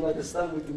Maar 0.00 0.14
het 0.14 0.26
zal 0.26 0.40
uit 0.40 0.66
de 0.66 0.72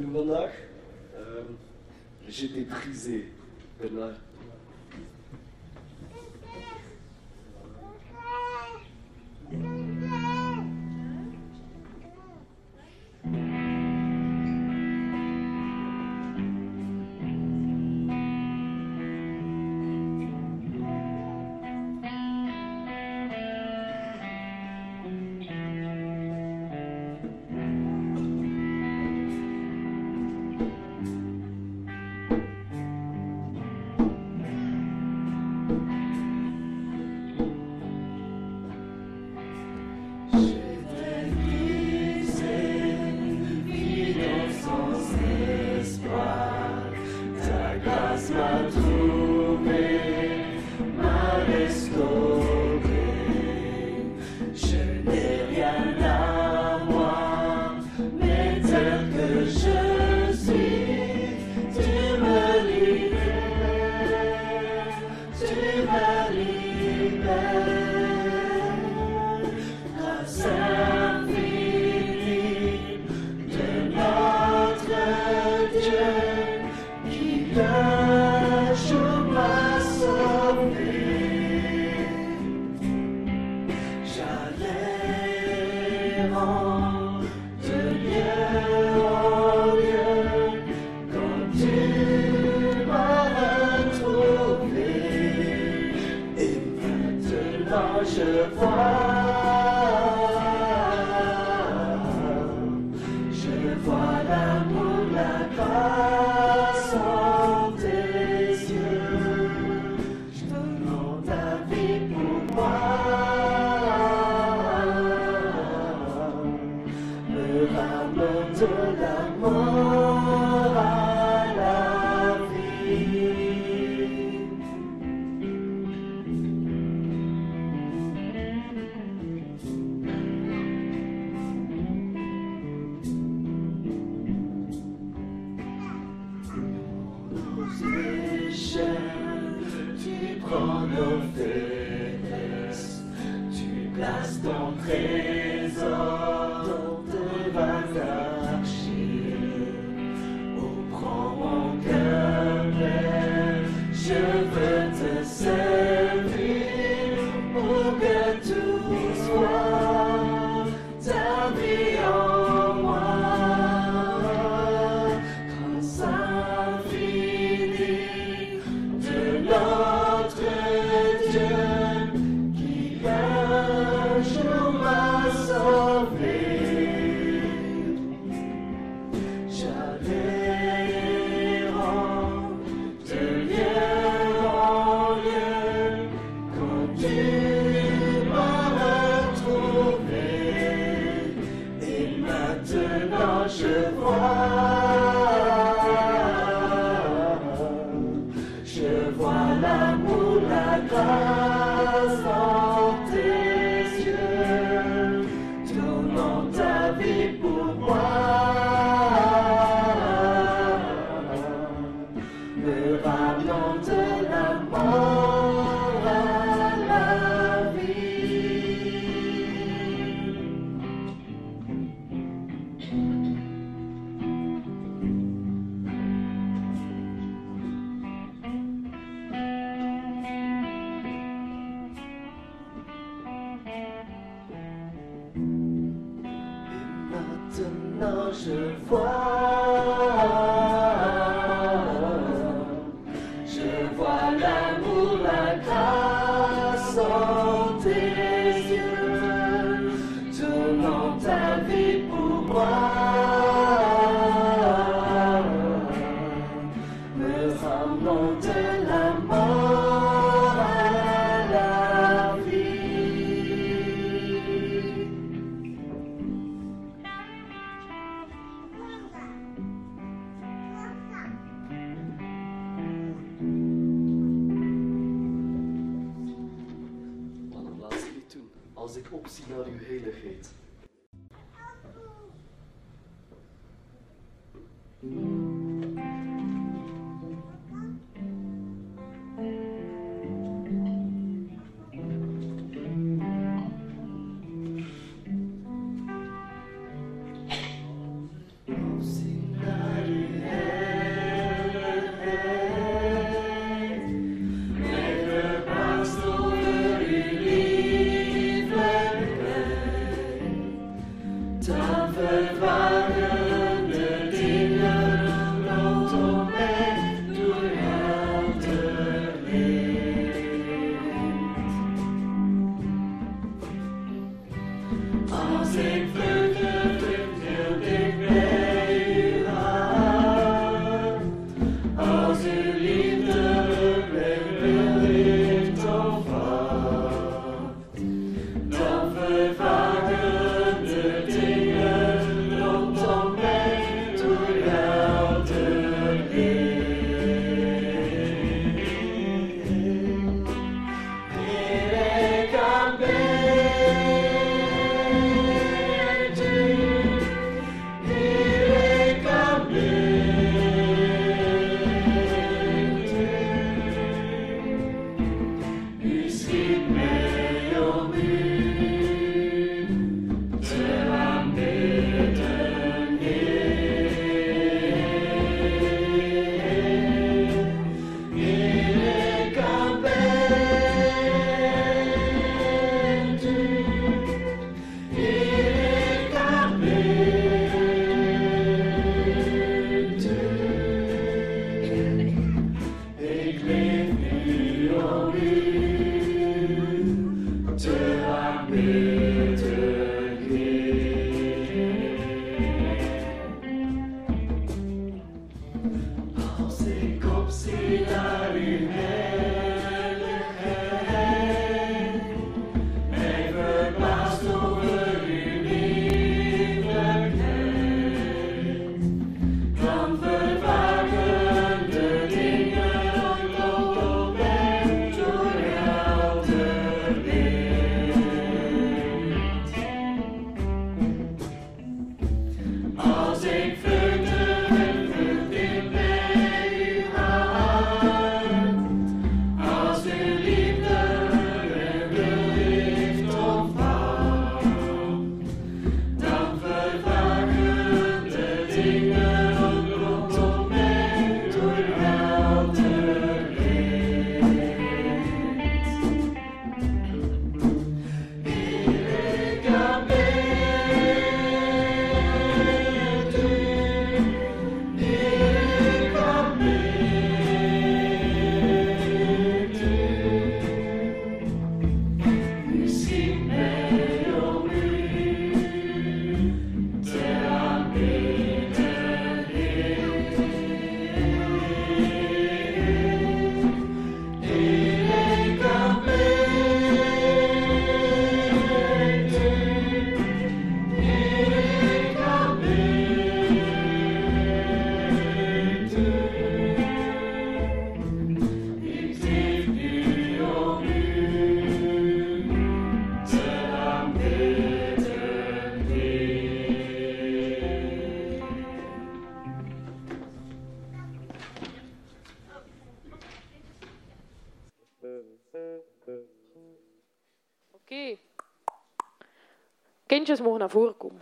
Kindjes 520.15 520.41
mogen 520.41 520.59
naar 520.59 520.69
voren 520.69 520.97
komen. 520.97 521.21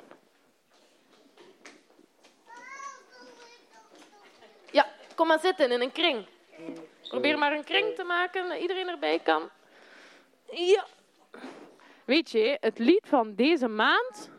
Ja, 4.71 4.85
kom 5.15 5.27
maar 5.27 5.39
zitten 5.39 5.71
in 5.71 5.81
een 5.81 5.91
kring. 5.91 6.25
Probeer 7.09 7.37
maar 7.37 7.53
een 7.53 7.63
kring 7.63 7.95
te 7.95 8.03
maken, 8.03 8.49
dat 8.49 8.59
iedereen 8.59 8.87
erbij 8.89 9.19
kan. 9.19 9.49
Ja. 10.51 10.85
Weet 12.05 12.31
je, 12.31 12.57
het 12.59 12.79
lied 12.79 13.07
van 13.07 13.35
deze 13.35 13.67
maand, 13.67 14.29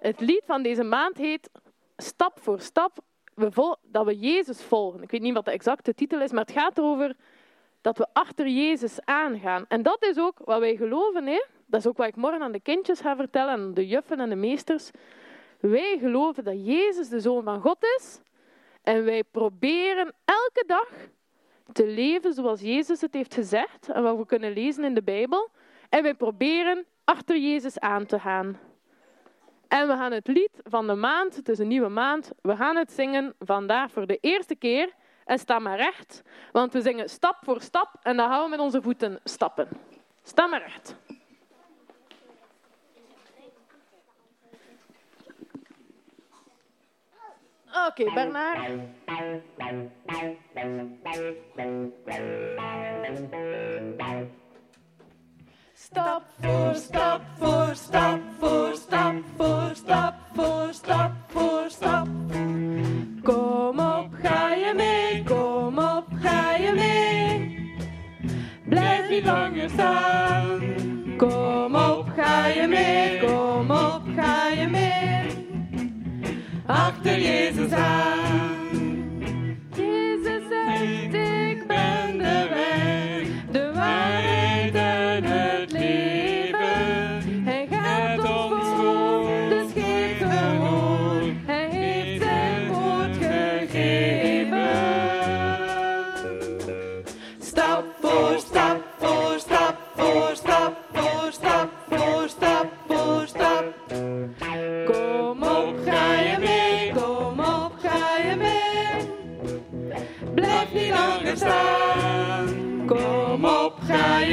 het 0.00 0.20
lied 0.20 0.42
van 0.46 0.62
deze 0.62 0.82
maand 0.82 1.16
heet 1.16 1.50
Stap 1.96 2.40
voor 2.40 2.60
stap 2.60 2.98
dat 3.82 4.04
we 4.04 4.18
Jezus 4.18 4.62
volgen. 4.62 5.02
Ik 5.02 5.10
weet 5.10 5.20
niet 5.20 5.34
wat 5.34 5.44
de 5.44 5.50
exacte 5.50 5.94
titel 5.94 6.20
is, 6.20 6.32
maar 6.32 6.44
het 6.44 6.52
gaat 6.52 6.78
erover 6.78 7.16
dat 7.80 7.98
we 7.98 8.06
achter 8.12 8.48
Jezus 8.48 9.04
aangaan. 9.04 9.64
En 9.68 9.82
dat 9.82 10.02
is 10.02 10.18
ook 10.18 10.38
wat 10.44 10.58
wij 10.58 10.76
geloven. 10.76 11.26
Hè? 11.26 11.44
Dat 11.68 11.80
is 11.80 11.86
ook 11.86 11.96
wat 11.96 12.06
ik 12.06 12.16
morgen 12.16 12.42
aan 12.42 12.52
de 12.52 12.60
kindjes 12.60 13.00
ga 13.00 13.16
vertellen, 13.16 13.52
aan 13.52 13.74
de 13.74 13.86
juffen 13.86 14.20
en 14.20 14.28
de 14.28 14.36
meesters. 14.36 14.90
Wij 15.60 15.98
geloven 16.00 16.44
dat 16.44 16.66
Jezus 16.66 17.08
de 17.08 17.20
Zoon 17.20 17.44
van 17.44 17.60
God 17.60 17.84
is. 17.98 18.20
En 18.82 19.04
wij 19.04 19.24
proberen 19.24 20.14
elke 20.24 20.64
dag 20.66 20.88
te 21.72 21.86
leven 21.86 22.32
zoals 22.32 22.60
Jezus 22.60 23.00
het 23.00 23.14
heeft 23.14 23.34
gezegd 23.34 23.88
en 23.88 24.02
wat 24.02 24.16
we 24.16 24.26
kunnen 24.26 24.52
lezen 24.52 24.84
in 24.84 24.94
de 24.94 25.02
Bijbel. 25.02 25.50
En 25.88 26.02
wij 26.02 26.14
proberen 26.14 26.84
achter 27.04 27.36
Jezus 27.36 27.78
aan 27.78 28.06
te 28.06 28.18
gaan. 28.18 28.58
En 29.68 29.86
we 29.86 29.92
gaan 29.92 30.12
het 30.12 30.26
lied 30.26 30.60
van 30.64 30.86
de 30.86 30.94
maand, 30.94 31.36
het 31.36 31.48
is 31.48 31.58
een 31.58 31.68
nieuwe 31.68 31.88
maand, 31.88 32.30
we 32.42 32.56
gaan 32.56 32.76
het 32.76 32.92
zingen 32.92 33.34
vandaag 33.38 33.90
voor 33.90 34.06
de 34.06 34.18
eerste 34.20 34.54
keer. 34.54 34.92
En 35.24 35.38
sta 35.38 35.58
maar 35.58 35.76
recht, 35.76 36.22
want 36.52 36.72
we 36.72 36.80
zingen 36.80 37.08
stap 37.08 37.36
voor 37.42 37.60
stap 37.60 37.94
en 38.02 38.16
dan 38.16 38.28
gaan 38.28 38.44
we 38.44 38.48
met 38.48 38.58
onze 38.58 38.82
voeten 38.82 39.20
stappen. 39.24 39.68
Sta 40.22 40.46
maar 40.46 40.60
recht. 40.60 40.96
Oké, 47.68 48.02
okay, 48.02 48.14
Bernard. 48.14 48.58
Stap 55.74 56.22
voor 56.40 56.74
stap 56.74 57.20
voor 57.38 57.70
stap 57.74 58.20
voor 58.38 58.72
stap 58.74 59.14
voor 59.36 59.70
stap 59.74 60.14
voor 60.34 60.68
stap 60.72 61.12
voor 61.26 61.64
stap. 61.68 62.08
Kom 63.22 63.78
op, 63.78 64.08
ga 64.22 64.54
je 64.54 64.72
mee, 64.76 65.22
kom 65.24 65.78
op, 65.78 66.04
ga 66.22 66.52
je 66.54 66.72
mee. 66.72 67.74
Blijf 68.68 69.08
niet 69.08 69.24
langer 69.24 69.70
staan. 69.70 70.60
Kom 71.16 71.74
op, 71.74 72.08
ga 72.16 72.46
je 72.46 72.66
mee, 72.66 73.20
kom 73.20 73.70
op. 73.70 73.97
Achter 76.68 77.18
Jezus 77.18 77.72
aan. 77.72 78.18
voor 82.58 82.77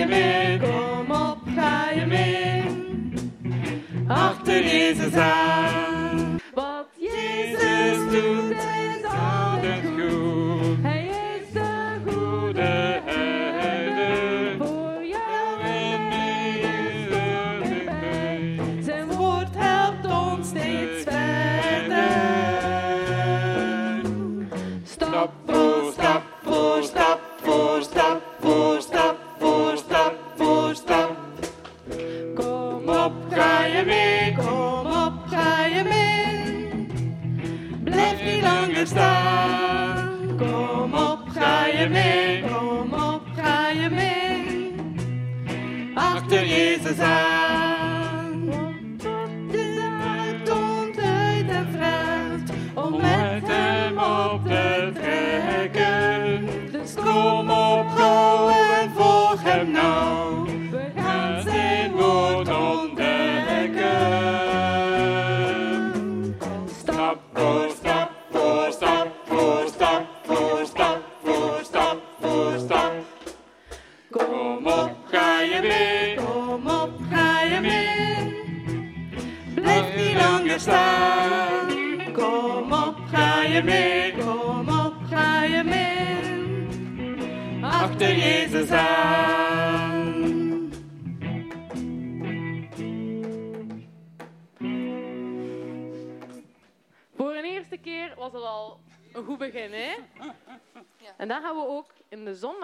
Pajamir, 0.05 0.59
kom 0.59 1.11
op, 1.11 1.37
Pajamir. 1.55 2.63
Achter 4.07 4.63
Jezus 4.63 5.13
aan. 5.15 5.84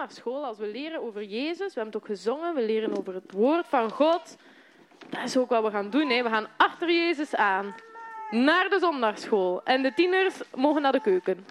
In 0.02 0.08
de 0.08 0.14
zondagschool, 0.14 0.44
als 0.44 0.58
we 0.58 0.66
leren 0.66 1.02
over 1.02 1.22
Jezus, 1.22 1.74
we 1.74 1.80
hebben 1.80 1.84
het 1.84 1.96
ook 1.96 2.06
gezongen, 2.06 2.54
we 2.54 2.62
leren 2.62 2.98
over 2.98 3.14
het 3.14 3.32
woord 3.32 3.66
van 3.66 3.90
God. 3.90 4.36
Dat 5.08 5.22
is 5.24 5.36
ook 5.36 5.48
wat 5.48 5.62
we 5.62 5.70
gaan 5.70 5.90
doen, 5.90 6.10
hè? 6.10 6.22
We 6.22 6.28
gaan 6.28 6.46
achter 6.56 6.90
Jezus 6.90 7.34
aan, 7.34 7.74
naar 8.30 8.68
de 8.68 8.78
zondagschool. 8.78 9.62
En 9.64 9.82
de 9.82 9.94
tieners 9.94 10.34
mogen 10.54 10.82
naar 10.82 10.92
de 10.92 11.00
keuken. 11.00 11.46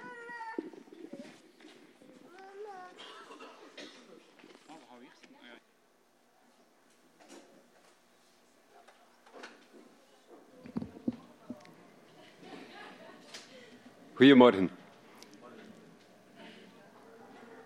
Goedemorgen. 14.14 14.81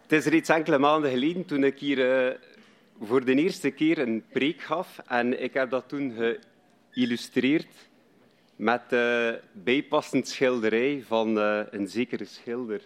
Het 0.06 0.14
is 0.14 0.26
reeds 0.26 0.50
enkele 0.50 0.78
maanden 0.78 1.12
geleden 1.12 1.46
toen 1.46 1.64
ik 1.64 1.80
hier 1.80 2.28
uh, 2.28 2.36
voor 3.02 3.26
de 3.26 3.36
eerste 3.36 3.72
keer 3.72 3.98
een 3.98 4.24
preek 4.32 4.62
gaf. 4.62 5.00
En 5.08 5.44
ik 5.44 5.54
heb 5.54 5.70
dat 5.70 5.90
toen 5.90 6.38
geïllustreerd 6.92 7.68
met 8.56 8.82
uh, 8.90 9.30
bijpassend 9.52 10.28
schilderij 10.28 11.04
van 11.08 11.38
uh, 11.38 11.60
een 11.70 11.88
zekere 11.88 12.26
schilder, 12.26 12.82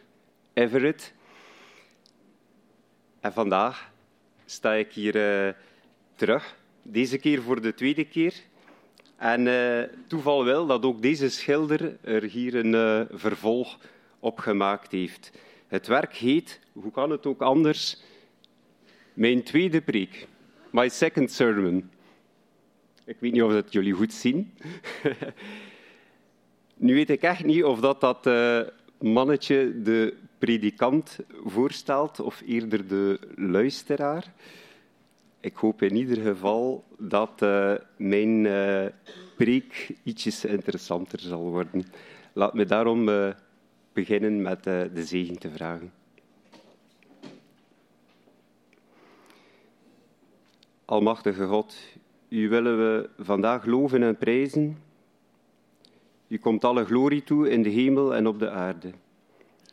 Everett. 0.53 1.13
En 3.19 3.33
vandaag 3.33 3.91
sta 4.45 4.73
ik 4.73 4.91
hier 4.91 5.55
terug, 6.15 6.55
deze 6.81 7.17
keer 7.17 7.41
voor 7.41 7.61
de 7.61 7.73
tweede 7.73 8.05
keer. 8.05 8.33
En 9.17 9.47
toeval 10.07 10.43
wil 10.43 10.65
dat 10.65 10.83
ook 10.83 11.01
deze 11.01 11.29
schilder 11.29 11.97
er 12.01 12.23
hier 12.23 12.55
een 12.55 13.07
vervolg 13.11 13.77
op 14.19 14.39
gemaakt 14.39 14.91
heeft. 14.91 15.31
Het 15.69 15.87
werk 15.87 16.15
heet, 16.15 16.59
hoe 16.73 16.91
kan 16.91 17.09
het 17.11 17.25
ook 17.25 17.41
anders, 17.41 18.01
mijn 19.13 19.43
tweede 19.43 19.81
preek. 19.81 20.27
My 20.71 20.89
second 20.89 21.31
sermon. 21.31 21.89
Ik 23.05 23.15
weet 23.19 23.31
niet 23.31 23.41
of 23.41 23.51
dat 23.51 23.73
jullie 23.73 23.93
goed 23.93 24.13
zien. 24.13 24.53
nu 26.75 26.93
weet 26.93 27.09
ik 27.09 27.21
echt 27.21 27.43
niet 27.43 27.63
of 27.63 27.79
dat, 27.79 28.01
dat 28.01 28.27
uh, 28.27 28.61
mannetje 28.99 29.81
de 29.81 30.15
predikant 30.37 31.19
voorstelt 31.45 32.19
of 32.19 32.41
eerder 32.45 32.87
de 32.87 33.19
luisteraar. 33.35 34.33
Ik 35.39 35.55
hoop 35.55 35.81
in 35.81 35.95
ieder 35.95 36.17
geval 36.17 36.83
dat 36.97 37.41
uh, 37.43 37.73
mijn 37.97 38.45
uh, 38.45 38.85
preek 39.35 39.95
ietsjes 40.03 40.45
interessanter 40.45 41.19
zal 41.19 41.41
worden. 41.41 41.85
Laat 42.33 42.53
me 42.53 42.65
daarom 42.65 43.09
beginnen 43.93 44.41
met 44.41 44.63
de 44.63 45.03
zegen 45.05 45.39
te 45.39 45.49
vragen. 45.49 45.91
Almachtige 50.85 51.45
God, 51.45 51.77
u 52.29 52.49
willen 52.49 52.77
we 52.77 53.09
vandaag 53.17 53.65
loven 53.65 54.03
en 54.03 54.17
prijzen. 54.17 54.77
U 56.27 56.37
komt 56.37 56.63
alle 56.63 56.85
glorie 56.85 57.23
toe 57.23 57.49
in 57.49 57.63
de 57.63 57.69
hemel 57.69 58.15
en 58.15 58.27
op 58.27 58.39
de 58.39 58.49
aarde. 58.49 58.91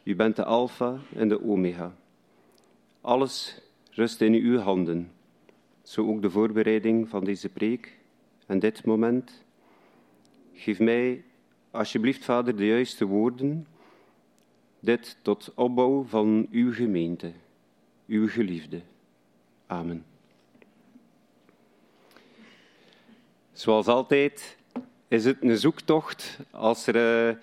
U 0.03 0.17
bent 0.17 0.37
de 0.37 0.45
Alpha 0.45 0.99
en 1.15 1.29
de 1.29 1.43
Omega. 1.43 1.97
Alles 3.01 3.61
rust 3.91 4.21
in 4.21 4.33
uw 4.33 4.59
handen. 4.59 5.13
Zo 5.83 6.09
ook 6.09 6.23
de 6.23 6.31
voorbereiding 6.31 7.09
van 7.09 7.25
deze 7.25 7.49
preek 7.49 7.99
en 8.47 8.59
dit 8.59 8.85
moment. 8.85 9.45
Geef 10.53 10.79
mij, 10.79 11.25
alsjeblieft, 11.71 12.25
Vader, 12.25 12.57
de 12.57 12.67
juiste 12.67 13.05
woorden. 13.05 13.67
Dit 14.87 15.17
tot 15.23 15.53
opbouw 15.55 16.05
van 16.09 16.47
uw 16.51 16.73
gemeente, 16.73 17.33
uw 18.07 18.29
geliefde. 18.29 18.81
Amen. 19.67 20.05
Zoals 23.53 23.87
altijd 23.87 24.57
is 25.09 25.25
het 25.25 25.37
een 25.41 25.59
zoektocht 25.59 26.39
als 26.51 26.87
er, 26.87 27.29
uh, 27.29 27.37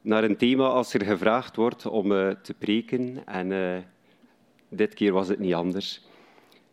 naar 0.00 0.24
een 0.24 0.36
thema 0.36 0.68
als 0.68 0.94
er 0.94 1.04
gevraagd 1.04 1.56
wordt 1.56 1.86
om 1.86 2.12
uh, 2.12 2.30
te 2.30 2.54
preken. 2.54 3.26
En 3.26 3.50
uh, 3.50 3.78
dit 4.68 4.94
keer 4.94 5.12
was 5.12 5.28
het 5.28 5.38
niet 5.38 5.54
anders. 5.54 6.02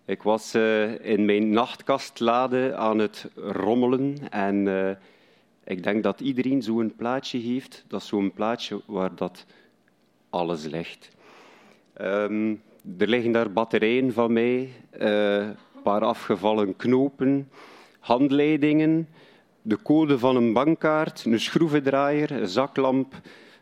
Ik 0.05 0.23
was 0.23 0.55
in 1.01 1.25
mijn 1.25 1.49
nachtkastlade 1.49 2.75
aan 2.75 2.99
het 2.99 3.29
rommelen 3.35 4.29
en 4.29 4.67
ik 5.63 5.83
denk 5.83 6.03
dat 6.03 6.19
iedereen 6.19 6.61
zo'n 6.61 6.95
plaatje 6.95 7.37
heeft. 7.39 7.85
Dat 7.87 8.01
is 8.01 8.07
zo'n 8.07 8.31
plaatje 8.31 8.81
waar 8.85 9.15
dat 9.15 9.45
alles 10.29 10.65
ligt. 10.65 11.09
Um, 12.01 12.61
er 12.97 13.07
liggen 13.07 13.31
daar 13.31 13.51
batterijen 13.51 14.13
van 14.13 14.33
mij, 14.33 14.69
uh, 14.99 15.35
een 15.37 15.83
paar 15.83 16.01
afgevallen 16.01 16.75
knopen, 16.75 17.49
handleidingen, 17.99 19.07
de 19.61 19.81
code 19.81 20.19
van 20.19 20.35
een 20.35 20.53
bankkaart, 20.53 21.25
een 21.25 21.39
schroevendraaier, 21.39 22.31
een 22.31 22.47
zaklamp, 22.47 23.13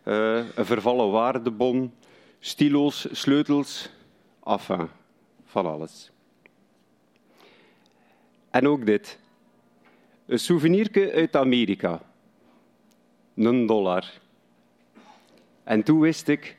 een 0.04 0.66
vervallen 0.66 1.12
waardebon, 1.12 1.92
stilo's, 2.40 3.08
sleutels, 3.12 3.90
enfin, 4.44 4.88
van 5.46 5.66
alles. 5.66 6.12
En 8.50 8.68
ook 8.68 8.86
dit. 8.86 9.20
Een 10.26 10.40
souvenirke 10.40 11.12
uit 11.12 11.36
Amerika. 11.36 12.02
Een 13.36 13.66
dollar. 13.66 14.06
En 15.66 15.84
toen 15.84 16.00
wist 16.00 16.28
ik, 16.28 16.58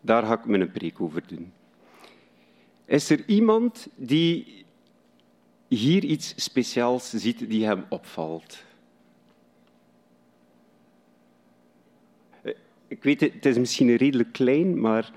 daar 0.00 0.22
ga 0.22 0.32
ik 0.32 0.44
mijn 0.44 0.70
preek 0.70 1.00
over 1.00 1.26
doen. 1.26 1.52
Is 2.84 3.10
er 3.10 3.24
iemand 3.26 3.88
die 3.94 4.64
hier 5.68 6.04
iets 6.04 6.34
speciaals 6.36 7.10
ziet 7.10 7.48
die 7.48 7.64
hem 7.64 7.84
opvalt? 7.88 8.64
Ik 12.88 13.02
weet, 13.02 13.20
het 13.20 13.46
is 13.46 13.58
misschien 13.58 13.96
redelijk 13.96 14.32
klein, 14.32 14.80
maar 14.80 15.12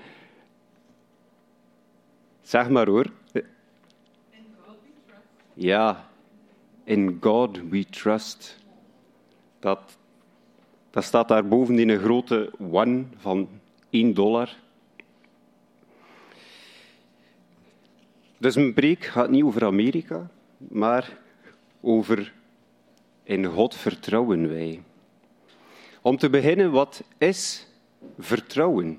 zeg 2.42 2.68
maar 2.68 2.86
hoor. 2.86 3.12
Ja, 5.54 6.10
in 6.84 7.18
God 7.20 7.60
we 7.68 7.84
trust. 7.84 8.58
Dat, 9.58 9.98
dat 10.92 11.04
staat 11.04 11.28
daar 11.28 11.48
boven 11.48 11.78
in 11.78 11.88
een 11.88 11.98
grote 11.98 12.52
one 12.70 13.04
van 13.16 13.48
1 13.90 14.14
dollar. 14.14 14.56
Dus 18.38 18.56
mijn 18.56 18.74
preek 18.74 19.04
gaat 19.04 19.30
niet 19.30 19.42
over 19.42 19.64
Amerika, 19.64 20.30
maar 20.56 21.18
over 21.80 22.32
in 23.22 23.44
God 23.44 23.74
vertrouwen 23.74 24.48
wij. 24.48 24.82
Om 26.02 26.16
te 26.16 26.30
beginnen, 26.30 26.70
wat 26.70 27.02
is 27.18 27.66
vertrouwen? 28.18 28.98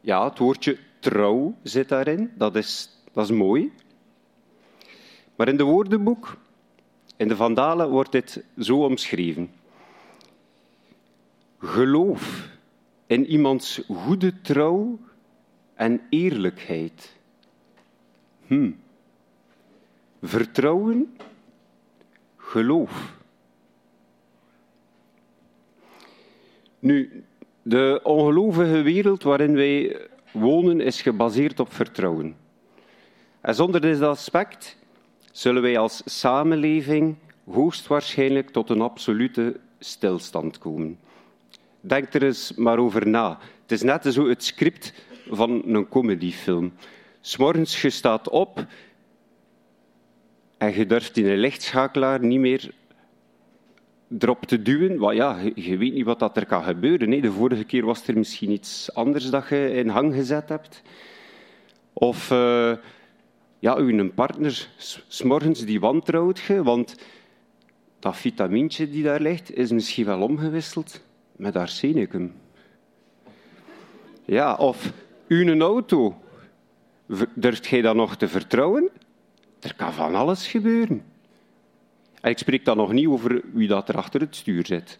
Ja, 0.00 0.24
het 0.24 0.38
woordje 0.38 0.78
trouw 0.98 1.54
zit 1.62 1.88
daarin, 1.88 2.32
dat 2.34 2.56
is, 2.56 2.98
dat 3.12 3.24
is 3.24 3.36
mooi. 3.36 3.72
Maar 5.36 5.48
in 5.48 5.56
de 5.56 5.64
woordenboek, 5.64 6.36
in 7.16 7.28
de 7.28 7.36
Vandalen, 7.36 7.90
wordt 7.90 8.12
dit 8.12 8.44
zo 8.58 8.84
omschreven. 8.84 9.50
Geloof 11.64 12.48
in 13.06 13.26
iemands 13.26 13.80
goede 13.88 14.40
trouw 14.40 14.98
en 15.74 16.00
eerlijkheid. 16.08 17.16
Hm. 18.46 18.70
Vertrouwen, 20.22 21.16
geloof. 22.36 23.14
Nu, 26.78 27.24
de 27.62 28.00
ongelovige 28.02 28.82
wereld 28.82 29.22
waarin 29.22 29.54
wij 29.54 30.08
wonen 30.32 30.80
is 30.80 31.02
gebaseerd 31.02 31.60
op 31.60 31.72
vertrouwen. 31.72 32.36
En 33.40 33.54
zonder 33.54 33.80
dit 33.80 34.00
aspect 34.00 34.78
zullen 35.32 35.62
wij 35.62 35.78
als 35.78 36.02
samenleving 36.04 37.16
hoogstwaarschijnlijk 37.44 38.50
tot 38.50 38.70
een 38.70 38.80
absolute 38.80 39.60
stilstand 39.78 40.58
komen. 40.58 40.98
Denk 41.84 42.14
er 42.14 42.22
eens 42.22 42.54
maar 42.54 42.78
over 42.78 43.08
na. 43.08 43.38
Het 43.62 43.72
is 43.72 43.82
net 43.82 44.06
zo 44.14 44.28
het 44.28 44.44
script 44.44 44.92
van 45.30 45.62
een 45.66 45.88
comedyfilm. 45.88 46.72
S'morgens, 47.20 47.82
je 47.82 47.90
staat 47.90 48.28
op 48.28 48.66
en 50.58 50.74
je 50.74 50.86
durft 50.86 51.16
in 51.16 51.26
een 51.26 51.38
lichtschakelaar 51.38 52.24
niet 52.24 52.38
meer 52.38 52.74
erop 54.18 54.44
te 54.44 54.62
duwen. 54.62 54.98
Want 54.98 55.16
ja, 55.16 55.38
je, 55.54 55.76
weet 55.76 55.92
niet 55.92 56.04
wat 56.04 56.18
dat 56.18 56.36
er 56.36 56.46
kan 56.46 56.62
gebeuren. 56.62 57.10
Hè. 57.10 57.20
De 57.20 57.32
vorige 57.32 57.64
keer 57.64 57.84
was 57.84 58.06
er 58.06 58.18
misschien 58.18 58.50
iets 58.50 58.94
anders 58.94 59.30
dat 59.30 59.48
je 59.48 59.72
in 59.72 59.88
hang 59.88 60.14
gezet 60.14 60.48
hebt. 60.48 60.82
Of 61.92 62.30
uh, 62.30 62.72
ja, 63.58 63.76
uw 63.76 64.12
partner, 64.12 64.68
s'morgens 65.08 65.64
die 65.64 65.80
wantrouwt 65.80 66.40
je, 66.40 66.62
want 66.62 66.94
dat 67.98 68.16
vitamintje 68.16 68.90
die 68.90 69.02
daar 69.02 69.20
ligt, 69.20 69.54
is 69.54 69.70
misschien 69.70 70.04
wel 70.04 70.20
omgewisseld 70.20 71.02
met 71.36 71.56
arsenicum. 71.56 72.34
Ja, 74.24 74.54
of 74.54 74.92
uw 75.28 75.60
auto. 75.60 76.16
Durft 77.34 77.66
jij 77.66 77.82
dat 77.82 77.94
nog 77.94 78.16
te 78.16 78.28
vertrouwen? 78.28 78.90
Er 79.60 79.74
kan 79.74 79.92
van 79.92 80.14
alles 80.14 80.46
gebeuren. 80.46 81.04
En 82.20 82.30
ik 82.30 82.38
spreek 82.38 82.64
dan 82.64 82.76
nog 82.76 82.92
niet 82.92 83.06
over 83.06 83.42
wie 83.52 83.68
dat 83.68 83.88
er 83.88 83.96
achter 83.96 84.20
het 84.20 84.36
stuur 84.36 84.66
zit. 84.66 84.98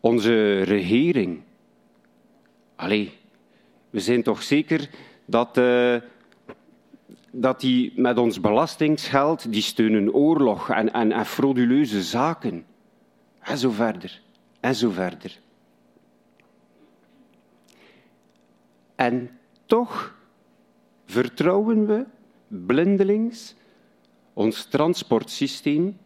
Onze 0.00 0.62
regering. 0.62 1.42
Allee, 2.76 3.12
we 3.90 4.00
zijn 4.00 4.22
toch 4.22 4.42
zeker 4.42 4.88
dat, 5.24 5.58
uh, 5.58 5.96
dat 7.30 7.60
die 7.60 7.92
met 7.96 8.18
ons 8.18 8.40
belastingsgeld, 8.40 9.52
die 9.52 9.62
steunen 9.62 10.12
oorlog 10.14 10.70
en, 10.70 10.92
en, 10.92 11.12
en 11.12 11.26
frauduleuze 11.26 12.02
zaken. 12.02 12.64
En 13.46 13.58
zo 13.58 13.70
verder. 13.70 14.22
En 14.60 14.74
zo 14.74 14.90
verder. 14.90 15.38
En 18.94 19.38
toch 19.66 20.14
vertrouwen 21.04 21.86
we 21.86 22.04
blindelings 22.48 23.54
ons 24.32 24.64
transportsysteem, 24.64 25.98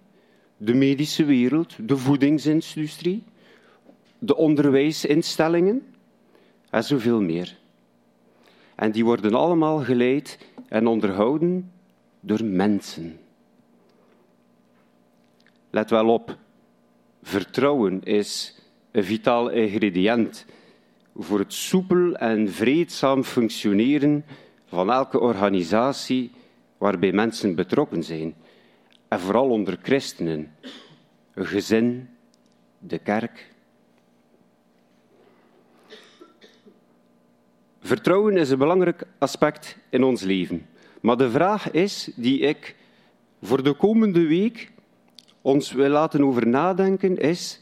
de 0.56 0.74
medische 0.74 1.24
wereld, 1.24 1.88
de 1.88 1.96
voedingsindustrie, 1.96 3.24
de 4.18 4.36
onderwijsinstellingen 4.36 5.94
en 6.70 6.84
zoveel 6.84 7.20
meer. 7.20 7.58
En 8.74 8.92
die 8.92 9.04
worden 9.04 9.34
allemaal 9.34 9.78
geleid 9.78 10.38
en 10.68 10.86
onderhouden 10.86 11.72
door 12.20 12.44
mensen. 12.44 13.20
Let 15.70 15.90
wel 15.90 16.08
op, 16.08 16.38
vertrouwen 17.22 18.02
is 18.02 18.54
een 18.90 19.04
vitaal 19.04 19.48
ingrediënt 19.48 20.44
voor 21.16 21.38
het 21.38 21.52
soepel 21.52 22.16
en 22.16 22.52
vreedzaam 22.52 23.24
functioneren 23.24 24.24
van 24.66 24.90
elke 24.90 25.20
organisatie 25.20 26.30
waarbij 26.78 27.12
mensen 27.12 27.54
betrokken 27.54 28.02
zijn. 28.02 28.34
En 29.08 29.20
vooral 29.20 29.48
onder 29.50 29.78
christenen, 29.82 30.54
een 31.34 31.46
gezin, 31.46 32.08
de 32.78 32.98
kerk. 32.98 33.52
Vertrouwen 37.80 38.36
is 38.36 38.50
een 38.50 38.58
belangrijk 38.58 39.02
aspect 39.18 39.78
in 39.88 40.04
ons 40.04 40.22
leven. 40.22 40.66
Maar 41.00 41.16
de 41.16 41.30
vraag 41.30 41.70
is 41.70 42.10
die 42.16 42.40
ik 42.40 42.76
voor 43.42 43.62
de 43.62 43.72
komende 43.72 44.26
week 44.26 44.70
ons 45.42 45.72
wil 45.72 45.88
laten 45.88 46.24
over 46.24 46.46
nadenken 46.46 47.16
is: 47.16 47.60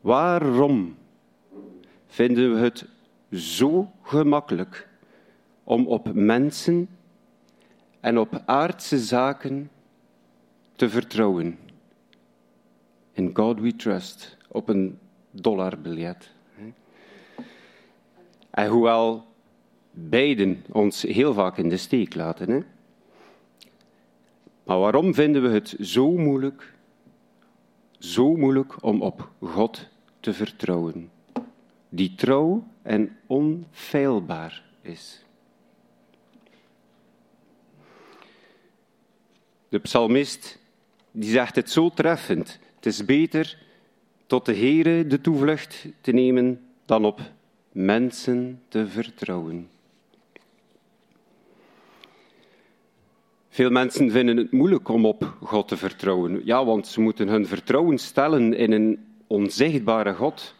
waarom 0.00 0.96
vinden 2.06 2.54
we 2.54 2.58
het 2.58 2.86
zo 3.32 3.90
gemakkelijk 4.02 4.88
om 5.64 5.86
op 5.86 6.12
mensen 6.12 6.88
en 8.00 8.18
op 8.18 8.42
aardse 8.44 8.98
zaken 8.98 9.70
te 10.76 10.88
vertrouwen? 10.88 11.58
In 13.12 13.30
God 13.32 13.60
we 13.60 13.76
trust, 13.76 14.36
op 14.48 14.68
een 14.68 14.98
dollarbiljet. 15.30 16.30
En 18.50 18.68
hoewel 18.68 19.24
beiden 19.90 20.64
ons 20.70 21.02
heel 21.02 21.34
vaak 21.34 21.58
in 21.58 21.68
de 21.68 21.76
steek 21.76 22.14
laten. 22.14 22.50
Hè? 22.50 22.60
Maar 24.70 24.78
waarom 24.78 25.14
vinden 25.14 25.42
we 25.42 25.48
het 25.48 25.76
zo 25.80 26.10
moeilijk, 26.10 26.72
zo 27.98 28.36
moeilijk 28.36 28.82
om 28.82 29.02
op 29.02 29.30
God 29.40 29.88
te 30.20 30.32
vertrouwen, 30.32 31.10
die 31.88 32.14
trouw 32.14 32.66
en 32.82 33.16
onfeilbaar 33.26 34.64
is? 34.80 35.24
De 39.68 39.78
psalmist 39.78 40.58
die 41.10 41.30
zegt 41.30 41.56
het 41.56 41.70
zo 41.70 41.90
treffend: 41.90 42.58
het 42.74 42.86
is 42.86 43.04
beter 43.04 43.58
tot 44.26 44.46
de 44.46 44.54
Heere 44.54 45.06
de 45.06 45.20
toevlucht 45.20 45.86
te 46.00 46.12
nemen 46.12 46.60
dan 46.84 47.04
op 47.04 47.20
mensen 47.72 48.62
te 48.68 48.86
vertrouwen. 48.86 49.70
Veel 53.60 53.70
mensen 53.70 54.10
vinden 54.10 54.36
het 54.36 54.52
moeilijk 54.52 54.88
om 54.88 55.06
op 55.06 55.34
God 55.42 55.68
te 55.68 55.76
vertrouwen. 55.76 56.40
Ja, 56.44 56.64
want 56.64 56.86
ze 56.86 57.00
moeten 57.00 57.28
hun 57.28 57.46
vertrouwen 57.46 57.98
stellen 57.98 58.54
in 58.54 58.72
een 58.72 58.98
onzichtbare 59.26 60.14
God. 60.14 60.54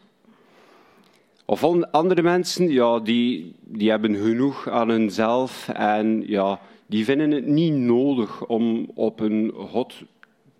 Of 1.44 1.64
andere 1.90 2.22
mensen, 2.22 2.70
ja, 2.70 2.98
die, 2.98 3.54
die 3.60 3.90
hebben 3.90 4.16
genoeg 4.16 4.68
aan 4.68 4.88
hunzelf 4.88 5.68
en 5.68 6.22
ja, 6.26 6.60
die 6.86 7.04
vinden 7.04 7.30
het 7.30 7.46
niet 7.46 7.72
nodig 7.72 8.46
om 8.46 8.90
op 8.94 9.20
een 9.20 9.52
God 9.54 10.02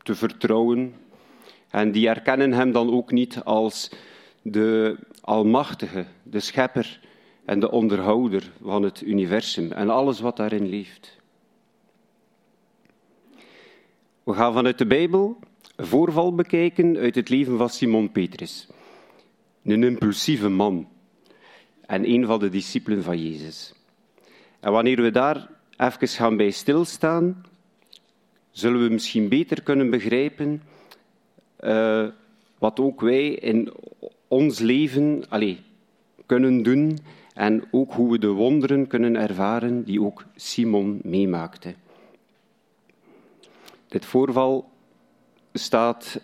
te 0.03 0.15
vertrouwen. 0.15 0.95
En 1.71 1.93
die 1.93 2.09
erkennen 2.09 2.53
hem 2.53 2.73
dan 2.73 2.93
ook 2.93 3.11
niet 3.13 3.45
als 3.45 3.91
de 4.43 4.97
Almachtige, 5.21 6.05
de 6.23 6.41
Schepper 6.41 7.01
en 7.45 7.61
de 7.61 7.71
onderhouder 7.71 8.51
van 8.63 8.83
het 8.83 9.01
universum 9.01 9.73
en 9.73 9.91
alles 9.91 10.21
wat 10.21 10.37
daarin 10.37 10.69
leeft. 10.69 11.20
We 14.31 14.37
gaan 14.37 14.53
vanuit 14.53 14.79
de 14.79 14.87
Bijbel 14.87 15.39
een 15.77 15.87
voorval 15.87 16.35
bekijken 16.35 16.97
uit 16.97 17.15
het 17.15 17.29
leven 17.29 17.59
van 17.59 17.69
Simon 17.69 18.13
Petrus. 18.13 18.69
Een 19.65 19.83
impulsieve 19.83 20.49
man 20.49 20.89
en 21.87 22.11
een 22.11 22.27
van 22.27 22.39
de 22.39 22.49
discipelen 22.49 23.03
van 23.03 23.23
Jezus. 23.23 23.75
En 24.61 24.73
wanneer 24.73 25.03
we 25.03 25.11
daar 25.11 25.49
even 25.77 26.09
gaan 26.09 26.37
bij 26.37 26.51
stilstaan, 26.51 27.45
zullen 28.51 28.83
we 28.83 28.93
misschien 28.93 29.29
beter 29.29 29.63
kunnen 29.63 29.91
begrijpen 29.91 30.63
uh, 31.61 32.07
wat 32.59 32.81
ook 32.81 33.01
wij 33.01 33.29
in 33.29 33.73
ons 34.29 34.59
leven 34.59 35.25
allez, 35.29 35.59
kunnen 36.27 36.63
doen 36.63 36.99
en 37.35 37.65
ook 37.71 37.93
hoe 37.93 38.11
we 38.11 38.19
de 38.19 38.31
wonderen 38.31 38.87
kunnen 38.87 39.17
ervaren 39.17 39.85
die 39.85 40.03
ook 40.03 40.25
Simon 40.37 41.01
meemaakte. 41.03 41.75
Dit 43.91 44.05
voorval 44.05 44.71
staat 45.53 46.21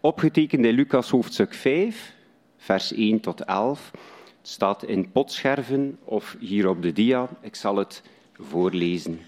opgetekend 0.00 0.64
in 0.64 0.74
Lucas 0.74 1.10
hoofdstuk 1.10 1.54
5, 1.54 2.14
vers 2.56 2.92
1 2.92 3.20
tot 3.20 3.44
11. 3.44 3.90
Het 4.38 4.48
staat 4.48 4.82
in 4.82 5.10
potscherven 5.10 5.98
of 6.04 6.36
hier 6.40 6.68
op 6.68 6.82
de 6.82 6.92
dia. 6.92 7.28
Ik 7.40 7.54
zal 7.54 7.76
het 7.76 8.02
voorlezen. 8.34 9.20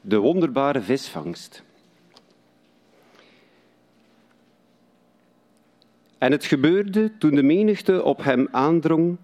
De 0.00 0.16
wonderbare 0.16 0.80
visvangst. 0.80 1.62
En 6.18 6.32
het 6.32 6.44
gebeurde 6.44 7.18
toen 7.18 7.34
de 7.34 7.42
menigte 7.42 8.04
op 8.04 8.24
hem 8.24 8.48
aandrong 8.50 9.16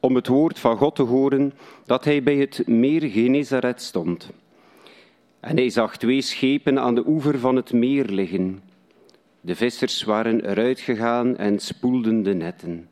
om 0.00 0.14
het 0.14 0.26
woord 0.26 0.58
van 0.58 0.76
God 0.76 0.94
te 0.94 1.02
horen, 1.02 1.52
dat 1.86 2.04
hij 2.04 2.22
bij 2.22 2.36
het 2.36 2.66
meer 2.66 3.02
Genezaret 3.10 3.82
stond. 3.82 4.30
En 5.40 5.56
hij 5.56 5.70
zag 5.70 5.96
twee 5.96 6.20
schepen 6.20 6.78
aan 6.78 6.94
de 6.94 7.06
oever 7.06 7.38
van 7.38 7.56
het 7.56 7.72
meer 7.72 8.04
liggen. 8.04 8.62
De 9.40 9.54
vissers 9.54 10.02
waren 10.02 10.50
eruit 10.50 10.80
gegaan 10.80 11.36
en 11.36 11.58
spoelden 11.58 12.22
de 12.22 12.34
netten. 12.34 12.88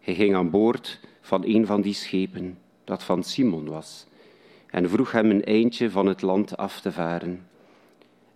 Hij 0.00 0.14
ging 0.14 0.34
aan 0.34 0.50
boord 0.50 1.00
van 1.20 1.44
een 1.44 1.66
van 1.66 1.80
die 1.80 1.94
schepen, 1.94 2.58
dat 2.84 3.02
van 3.02 3.22
Simon 3.22 3.68
was, 3.68 4.06
en 4.70 4.90
vroeg 4.90 5.12
hem 5.12 5.30
een 5.30 5.44
eindje 5.44 5.90
van 5.90 6.06
het 6.06 6.22
land 6.22 6.56
af 6.56 6.80
te 6.80 6.92
varen. 6.92 7.46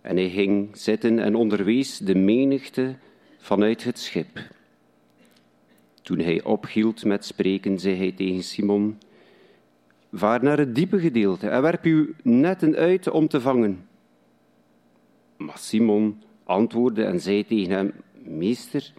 En 0.01 0.15
hij 0.15 0.29
ging 0.29 0.69
zitten 0.77 1.19
en 1.19 1.35
onderwees 1.35 1.97
de 1.97 2.15
menigte 2.15 2.95
vanuit 3.37 3.83
het 3.83 3.99
schip. 3.99 4.39
Toen 6.07 6.19
hij 6.19 6.43
ophield 6.43 7.05
met 7.05 7.25
spreken, 7.25 7.79
zei 7.79 7.95
hij 7.95 8.11
tegen 8.11 8.43
Simon: 8.43 8.97
Vaar 10.13 10.43
naar 10.43 10.57
het 10.57 10.75
diepe 10.75 10.99
gedeelte 10.99 11.49
en 11.49 11.61
werp 11.61 11.83
uw 11.83 12.07
netten 12.23 12.75
uit 12.75 13.09
om 13.09 13.27
te 13.27 13.41
vangen. 13.41 13.87
Maar 15.37 15.57
Simon 15.57 16.21
antwoordde 16.43 17.03
en 17.03 17.19
zei 17.19 17.45
tegen 17.45 17.75
hem: 17.75 17.93
Meester, 18.23 18.93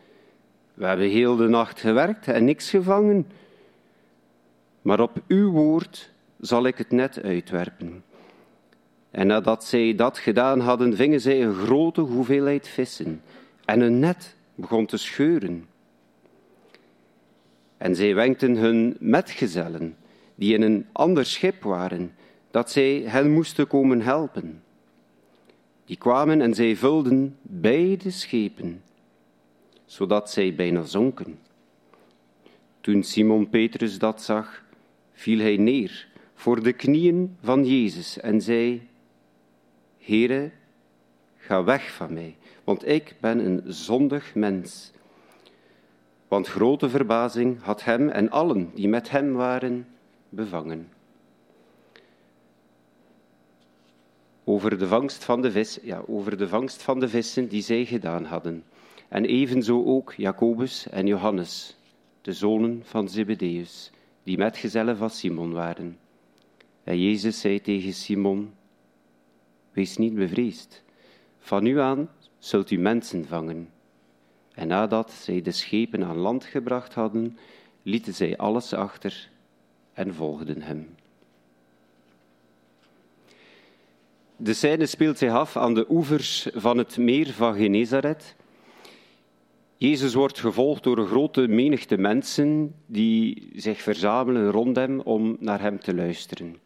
we 0.75 0.87
hebben 0.87 1.09
heel 1.09 1.37
de 1.37 1.49
nacht 1.49 1.81
gewerkt 1.81 2.29
en 2.29 2.45
niks 2.45 2.71
gevangen. 2.71 3.27
Maar 4.83 5.01
op 5.01 5.23
uw 5.29 5.51
woord 5.51 6.13
zal 6.41 6.67
ik 6.67 6.79
het 6.79 6.91
net 6.91 7.23
uitwerpen. 7.23 8.05
En 9.11 9.27
nadat 9.27 9.65
zij 9.65 9.95
dat 9.95 10.19
gedaan 10.19 10.61
hadden, 10.61 10.97
vingen 10.97 11.21
zij 11.21 11.43
een 11.43 11.55
grote 11.55 12.01
hoeveelheid 12.01 12.69
vissen. 12.69 13.23
En 13.65 13.81
een 13.81 13.99
net 13.99 14.37
begon 14.55 14.87
te 14.87 14.97
scheuren. 14.97 15.67
En 17.79 17.97
zij 17.97 18.15
wenkten 18.15 18.57
hun 18.57 18.97
metgezellen, 19.01 19.97
die 20.35 20.55
in 20.55 20.63
een 20.63 20.87
ander 20.93 21.27
schip 21.27 21.63
waren, 21.63 22.15
dat 22.51 22.71
zij 22.71 23.03
hen 23.07 23.31
moesten 23.31 23.67
komen 23.67 24.01
helpen. 24.01 24.63
Die 25.85 25.97
kwamen 25.97 26.41
en 26.41 26.55
zij 26.55 26.77
vulden 26.77 27.37
beide 27.43 28.11
schepen, 28.11 28.83
zodat 29.85 30.31
zij 30.31 30.55
bijna 30.55 30.83
zonken. 30.83 31.39
Toen 32.81 33.03
Simon 33.03 33.49
Petrus 33.49 33.99
dat 33.99 34.23
zag, 34.23 34.63
viel 35.13 35.39
hij 35.39 35.57
neer 35.57 36.09
voor 36.35 36.63
de 36.63 36.73
knieën 36.73 37.37
van 37.43 37.65
Jezus 37.65 38.21
en 38.21 38.41
zei: 38.41 38.89
Heere, 39.99 40.51
ga 41.37 41.65
weg 41.65 41.93
van 41.93 42.13
mij, 42.13 42.37
want 42.65 42.89
ik 42.89 43.15
ben 43.21 43.39
een 43.39 43.63
zondig 43.67 44.35
mens. 44.35 44.93
Want 46.29 46.47
grote 46.47 46.89
verbazing 46.89 47.63
had 47.63 47.85
hem 47.85 48.09
en 48.09 48.31
allen 48.31 48.71
die 48.75 48.89
met 48.89 49.11
hem 49.11 49.33
waren 49.33 49.87
bevangen. 50.29 50.89
Over 54.45 54.79
de 54.79 54.87
vangst 54.87 55.25
van 55.25 55.43
de 55.43 55.51
vis, 55.51 55.79
ja, 55.83 56.03
over 56.07 56.37
de 56.37 56.49
vangst 56.49 56.83
van 56.83 57.01
de 57.01 57.09
vissen 57.09 57.49
die 57.49 57.63
zij 57.63 57.85
gedaan 57.85 58.25
hadden. 58.25 58.65
En 59.09 59.25
evenzo 59.25 59.85
ook 59.85 60.13
Jacobus 60.13 60.89
en 60.89 61.07
Johannes, 61.07 61.77
de 62.21 62.33
zonen 62.33 62.81
van 62.85 63.09
Zebedeus, 63.09 63.91
die 64.23 64.39
metgezellen 64.39 64.97
van 64.97 65.11
Simon 65.11 65.53
waren. 65.53 65.99
En 66.85 67.01
Jezus 67.01 67.41
zei 67.41 67.61
tegen 67.61 67.93
Simon: 67.93 68.55
Wees 69.73 69.97
niet 69.97 70.15
bevreesd. 70.15 70.83
Van 71.39 71.63
nu 71.63 71.81
aan 71.81 72.11
zult 72.39 72.71
u 72.71 72.79
mensen 72.79 73.25
vangen. 73.25 73.69
En 74.59 74.69
nadat 74.69 75.11
zij 75.11 75.43
de 75.43 75.51
schepen 75.51 76.05
aan 76.05 76.17
land 76.17 76.45
gebracht 76.45 76.95
hadden, 76.95 77.39
lieten 77.83 78.15
zij 78.15 78.37
alles 78.37 78.73
achter 78.73 79.31
en 79.93 80.15
volgden 80.15 80.63
hem. 80.63 80.95
De 84.37 84.55
scène 84.55 84.87
speelt 84.87 85.19
zich 85.19 85.31
af 85.31 85.57
aan 85.57 85.75
de 85.75 85.87
oevers 85.89 86.49
van 86.55 86.79
het 86.79 86.97
meer 86.97 87.33
van 87.33 87.55
Genezaret. 87.55 88.37
Jezus 89.77 90.15
wordt 90.15 90.39
gevolgd 90.39 90.83
door 90.83 90.99
een 90.99 91.07
grote 91.07 91.49
menigte 91.49 91.97
mensen 91.97 92.75
die 92.87 93.51
zich 93.55 93.83
verzamelen 93.83 94.51
rond 94.51 94.77
hem 94.77 95.01
om 95.01 95.37
naar 95.41 95.61
hem 95.61 95.81
te 95.81 95.95
luisteren. 95.95 96.57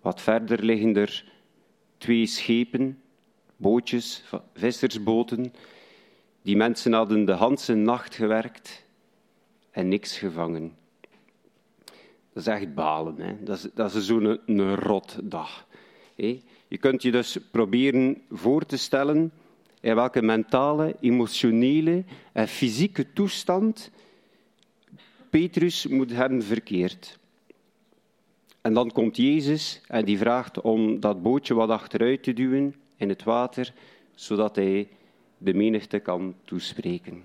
Wat 0.00 0.20
verder 0.20 0.64
liggen 0.64 0.96
er 0.96 1.32
twee 1.98 2.26
schepen, 2.26 3.00
bootjes, 3.56 4.24
vissersboten. 4.54 5.52
Die 6.46 6.56
mensen 6.56 6.92
hadden 6.92 7.24
de 7.24 7.36
hele 7.36 7.74
nacht 7.74 8.14
gewerkt 8.14 8.84
en 9.70 9.88
niks 9.88 10.18
gevangen. 10.18 10.76
Dat 12.32 12.42
is 12.42 12.46
echt 12.46 12.74
balen. 12.74 13.16
Hè? 13.18 13.42
Dat 13.44 13.56
is, 13.56 13.68
dat 13.74 13.94
is 13.94 14.06
zo'n 14.06 14.38
een, 14.46 14.74
rotdag. 14.74 15.66
Je 16.14 16.78
kunt 16.80 17.02
je 17.02 17.10
dus 17.10 17.38
proberen 17.50 18.22
voor 18.30 18.66
te 18.66 18.76
stellen 18.76 19.32
in 19.80 19.94
welke 19.94 20.22
mentale, 20.22 20.96
emotionele 21.00 22.04
en 22.32 22.48
fysieke 22.48 23.12
toestand 23.12 23.90
Petrus 25.30 25.86
moet 25.86 26.12
hebben 26.12 26.42
verkeerd. 26.42 27.18
En 28.60 28.74
dan 28.74 28.90
komt 28.90 29.16
Jezus 29.16 29.80
en 29.86 30.04
die 30.04 30.18
vraagt 30.18 30.60
om 30.60 31.00
dat 31.00 31.22
bootje 31.22 31.54
wat 31.54 31.70
achteruit 31.70 32.22
te 32.22 32.32
duwen 32.32 32.74
in 32.96 33.08
het 33.08 33.22
water, 33.22 33.72
zodat 34.14 34.56
hij 34.56 34.88
de 35.38 35.54
menigte 35.54 35.98
kan 35.98 36.34
toespreken. 36.44 37.24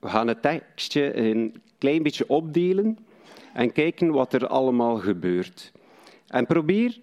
We 0.00 0.08
gaan 0.08 0.28
het 0.28 0.42
tekstje 0.42 1.16
een 1.16 1.62
klein 1.78 2.02
beetje 2.02 2.28
opdelen 2.28 2.98
en 3.52 3.72
kijken 3.72 4.10
wat 4.12 4.32
er 4.32 4.46
allemaal 4.46 4.96
gebeurt. 4.96 5.72
En 6.26 6.46
probeer 6.46 7.00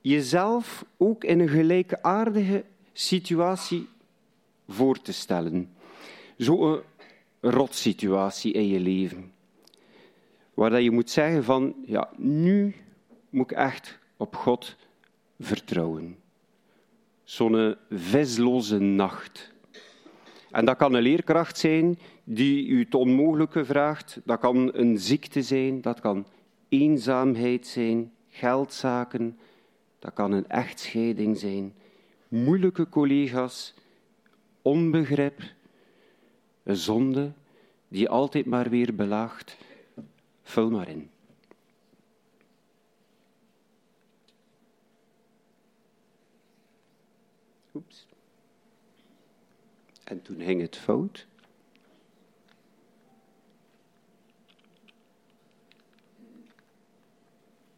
jezelf 0.00 0.84
ook 0.96 1.24
in 1.24 1.40
een 1.40 1.48
gelijkaardige 1.48 2.64
situatie 2.92 3.88
voor 4.68 5.00
te 5.00 5.12
stellen. 5.12 5.76
Zo'n 6.36 6.80
rotsituatie 7.40 8.52
in 8.52 8.66
je 8.66 8.80
leven. 8.80 9.32
Waar 10.54 10.70
dat 10.70 10.82
je 10.82 10.90
moet 10.90 11.10
zeggen 11.10 11.44
van, 11.44 11.74
ja, 11.84 12.10
nu 12.16 12.74
moet 13.30 13.50
ik 13.50 13.56
echt 13.56 13.98
op 14.18 14.36
God 14.36 14.76
vertrouwen. 15.38 16.16
Zo'n 17.24 17.76
visloze 17.90 18.78
nacht. 18.78 19.52
En 20.50 20.64
dat 20.64 20.76
kan 20.76 20.94
een 20.94 21.02
leerkracht 21.02 21.58
zijn 21.58 21.98
die 22.24 22.66
u 22.66 22.78
het 22.78 22.94
onmogelijke 22.94 23.64
vraagt. 23.64 24.20
Dat 24.24 24.40
kan 24.40 24.70
een 24.74 24.98
ziekte 24.98 25.42
zijn, 25.42 25.80
dat 25.80 26.00
kan 26.00 26.26
eenzaamheid 26.68 27.66
zijn, 27.66 28.12
geldzaken. 28.28 29.38
Dat 29.98 30.12
kan 30.12 30.32
een 30.32 30.48
echtscheiding 30.48 31.38
zijn, 31.38 31.74
moeilijke 32.28 32.88
collega's, 32.88 33.74
onbegrip, 34.62 35.42
een 36.62 36.76
zonde 36.76 37.32
die 37.88 38.08
altijd 38.08 38.46
maar 38.46 38.70
weer 38.70 38.94
belaagt. 38.94 39.56
Vul 40.42 40.70
maar 40.70 40.88
in. 40.88 41.10
Oeps. 47.78 48.06
En 50.04 50.22
toen 50.22 50.40
ging 50.40 50.60
het 50.60 50.76
fout. 50.76 51.26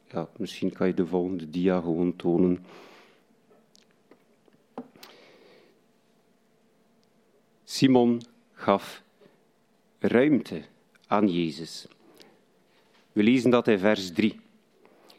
Ja, 0.09 0.29
misschien 0.37 0.73
kan 0.73 0.87
je 0.87 0.95
de 0.95 1.07
volgende 1.07 1.51
dia 1.51 1.81
gewoon 1.81 2.17
tonen. 2.17 2.65
Simon 7.65 8.23
gaf 8.53 9.03
ruimte 9.99 10.63
aan 11.07 11.29
Jezus. 11.29 11.87
We 13.13 13.23
lezen 13.23 13.51
dat 13.51 13.69
in 13.69 13.79
vers 13.79 14.13
3. 14.13 14.41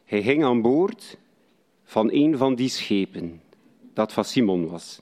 Hij 0.05 0.21
ging 0.21 0.43
aan 0.43 0.61
boord 0.61 1.17
van 1.83 2.11
een 2.11 2.37
van 2.37 2.55
die 2.55 2.69
schepen, 2.69 3.41
dat 4.01 4.13
van 4.13 4.25
Simon 4.25 4.69
was, 4.69 4.99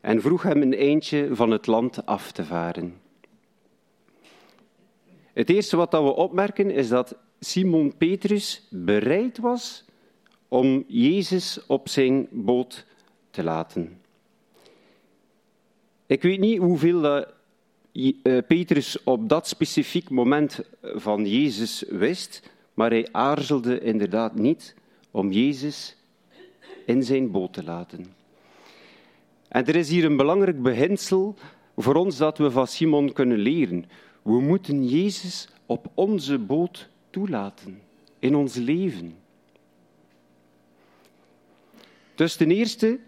en 0.00 0.20
vroeg 0.20 0.42
hem 0.42 0.62
een 0.62 0.74
eindje 0.74 1.28
van 1.32 1.50
het 1.50 1.66
land 1.66 2.06
af 2.06 2.32
te 2.32 2.44
varen. 2.44 3.00
Het 5.32 5.50
eerste 5.50 5.76
wat 5.76 5.92
we 5.92 5.98
opmerken 5.98 6.70
is 6.70 6.88
dat 6.88 7.16
Simon 7.40 7.96
Petrus 7.96 8.68
bereid 8.70 9.38
was 9.38 9.84
om 10.48 10.84
Jezus 10.86 11.66
op 11.66 11.88
zijn 11.88 12.28
boot 12.30 12.86
te 13.30 13.42
laten. 13.42 14.00
Ik 16.06 16.22
weet 16.22 16.40
niet 16.40 16.58
hoeveel 16.58 17.04
eh, 17.04 18.38
Petrus 18.46 19.02
op 19.02 19.28
dat 19.28 19.48
specifiek 19.48 20.10
moment 20.10 20.60
van 20.82 21.26
Jezus 21.26 21.84
wist, 21.88 22.50
maar 22.74 22.90
hij 22.90 23.08
aarzelde 23.12 23.80
inderdaad 23.80 24.34
niet 24.34 24.74
om 25.10 25.32
Jezus 25.32 25.96
in 26.86 27.02
zijn 27.02 27.30
boot 27.30 27.52
te 27.52 27.62
laten. 27.62 28.23
En 29.54 29.66
er 29.66 29.76
is 29.76 29.88
hier 29.88 30.04
een 30.04 30.16
belangrijk 30.16 30.62
beginsel 30.62 31.34
voor 31.76 31.94
ons 31.94 32.16
dat 32.16 32.38
we 32.38 32.50
van 32.50 32.66
Simon 32.66 33.12
kunnen 33.12 33.38
leren. 33.38 33.84
We 34.22 34.40
moeten 34.40 34.88
Jezus 34.88 35.48
op 35.66 35.90
onze 35.94 36.38
boot 36.38 36.88
toelaten, 37.10 37.80
in 38.18 38.34
ons 38.34 38.54
leven. 38.54 39.16
Dus 42.14 42.36
ten 42.36 42.50
eerste 42.50 42.98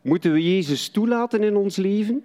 moeten 0.00 0.32
we 0.32 0.54
Jezus 0.54 0.88
toelaten 0.88 1.42
in 1.42 1.56
ons 1.56 1.76
leven, 1.76 2.24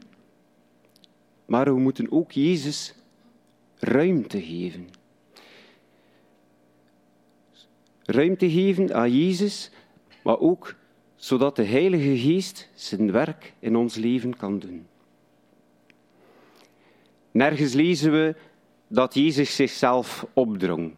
maar 1.45 1.65
we 1.65 1.79
moeten 1.79 2.11
ook 2.11 2.31
Jezus 2.31 2.93
ruimte 3.79 4.41
geven. 4.41 4.89
Ruimte 8.03 8.49
geven 8.49 8.93
aan 8.93 9.11
Jezus, 9.11 9.71
maar 10.23 10.39
ook 10.39 10.75
zodat 11.15 11.55
de 11.55 11.63
Heilige 11.63 12.17
Geest 12.17 12.69
zijn 12.73 13.11
werk 13.11 13.53
in 13.59 13.75
ons 13.75 13.95
leven 13.95 14.37
kan 14.37 14.59
doen. 14.59 14.87
Nergens 17.31 17.73
lezen 17.73 18.11
we 18.11 18.35
dat 18.87 19.13
Jezus 19.13 19.55
zichzelf 19.55 20.27
opdrong 20.33 20.93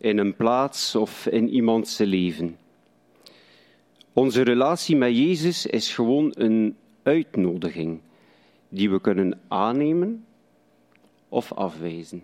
in 0.00 0.18
een 0.18 0.36
plaats 0.36 0.94
of 0.94 1.26
in 1.26 1.48
iemands 1.48 1.98
leven. 1.98 2.56
Onze 4.12 4.42
relatie 4.42 4.96
met 4.96 5.16
Jezus 5.16 5.66
is 5.66 5.94
gewoon 5.94 6.32
een 6.34 6.76
uitnodiging 7.02 8.00
die 8.68 8.90
we 8.90 9.00
kunnen 9.00 9.40
aannemen 9.48 10.24
of 11.28 11.52
afwijzen. 11.52 12.22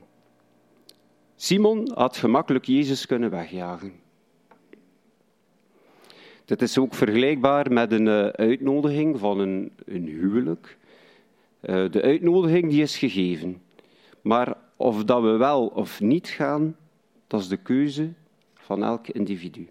Simon 1.36 1.90
had 1.94 2.16
gemakkelijk 2.16 2.64
Jezus 2.64 3.06
kunnen 3.06 3.30
wegjagen. 3.30 3.92
Dit 6.46 6.62
is 6.62 6.78
ook 6.78 6.94
vergelijkbaar 6.94 7.72
met 7.72 7.92
een 7.92 8.08
eh, 8.08 8.26
uitnodiging 8.26 9.18
van 9.18 9.38
een, 9.38 9.72
een 9.84 10.06
huwelijk. 10.06 10.76
Uh, 11.62 11.90
de 11.90 12.02
uitnodiging 12.02 12.70
die 12.70 12.82
is 12.82 12.96
gegeven. 12.96 13.62
Maar 14.20 14.56
of 14.76 15.04
dat 15.04 15.22
we 15.22 15.28
wel 15.28 15.66
of 15.66 16.00
niet 16.00 16.28
gaan, 16.28 16.76
dat 17.26 17.40
is 17.40 17.48
de 17.48 17.56
keuze 17.56 18.08
van 18.54 18.84
elk 18.84 19.08
individu. 19.08 19.68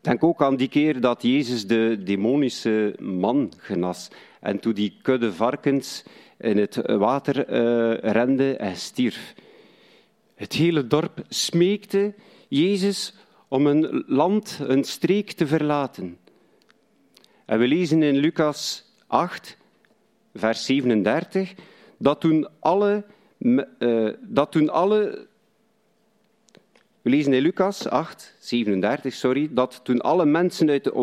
Denk 0.00 0.24
ook 0.24 0.42
aan 0.42 0.56
die 0.56 0.68
keer 0.68 1.00
dat 1.00 1.22
Jezus 1.22 1.66
de 1.66 2.00
demonische 2.04 2.94
man 3.00 3.52
genas 3.56 4.10
en 4.40 4.60
toen 4.60 4.72
die 4.72 4.98
kudde 5.02 5.32
varkens 5.32 6.04
in 6.38 6.58
het 6.58 6.76
water 6.86 7.36
uh, 7.36 8.12
rende 8.12 8.56
en 8.56 8.76
stierf. 8.76 9.34
Het 10.34 10.52
hele 10.52 10.86
dorp 10.86 11.24
smeekte 11.28 12.14
Jezus 12.48 13.14
om 13.48 13.66
een 13.66 14.04
land, 14.06 14.58
een 14.62 14.84
streek 14.84 15.32
te 15.32 15.46
verlaten. 15.46 16.18
En 17.44 17.58
we 17.58 17.66
lezen 17.66 18.02
in 18.02 18.16
Lucas 18.16 18.92
8, 19.06 19.56
vers 20.34 20.64
37, 20.64 21.54
dat 21.98 22.20
toen 22.20 22.48
alle, 22.58 23.04
uh, 23.38 24.12
dat 24.22 24.52
toen 24.52 24.70
alle 24.70 25.26
we 27.06 27.12
lezen 27.12 27.32
in 27.32 27.42
Lucas 27.42 27.88
8, 27.88 28.34
37, 28.38 29.14
sorry, 29.14 29.48
dat 29.50 29.80
toen 29.82 30.00
alle 30.00 30.24
mensen 30.24 30.70
uit 30.70 30.84
de 30.84 30.94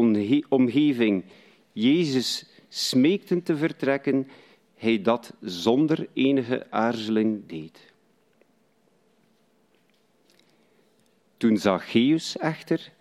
omgeving 0.50 1.24
Jezus 1.72 2.46
smeekten 2.70 3.44
te 3.44 3.58
vertrekken, 3.58 4.28
hij 4.76 5.02
dat 5.02 5.34
zonder 5.42 6.08
enige 6.14 6.72
aarzeling 6.72 7.48
deed. 7.48 7.93
Toen 11.44 11.58
Zacchaeus 11.58 12.38
echter 12.38 12.92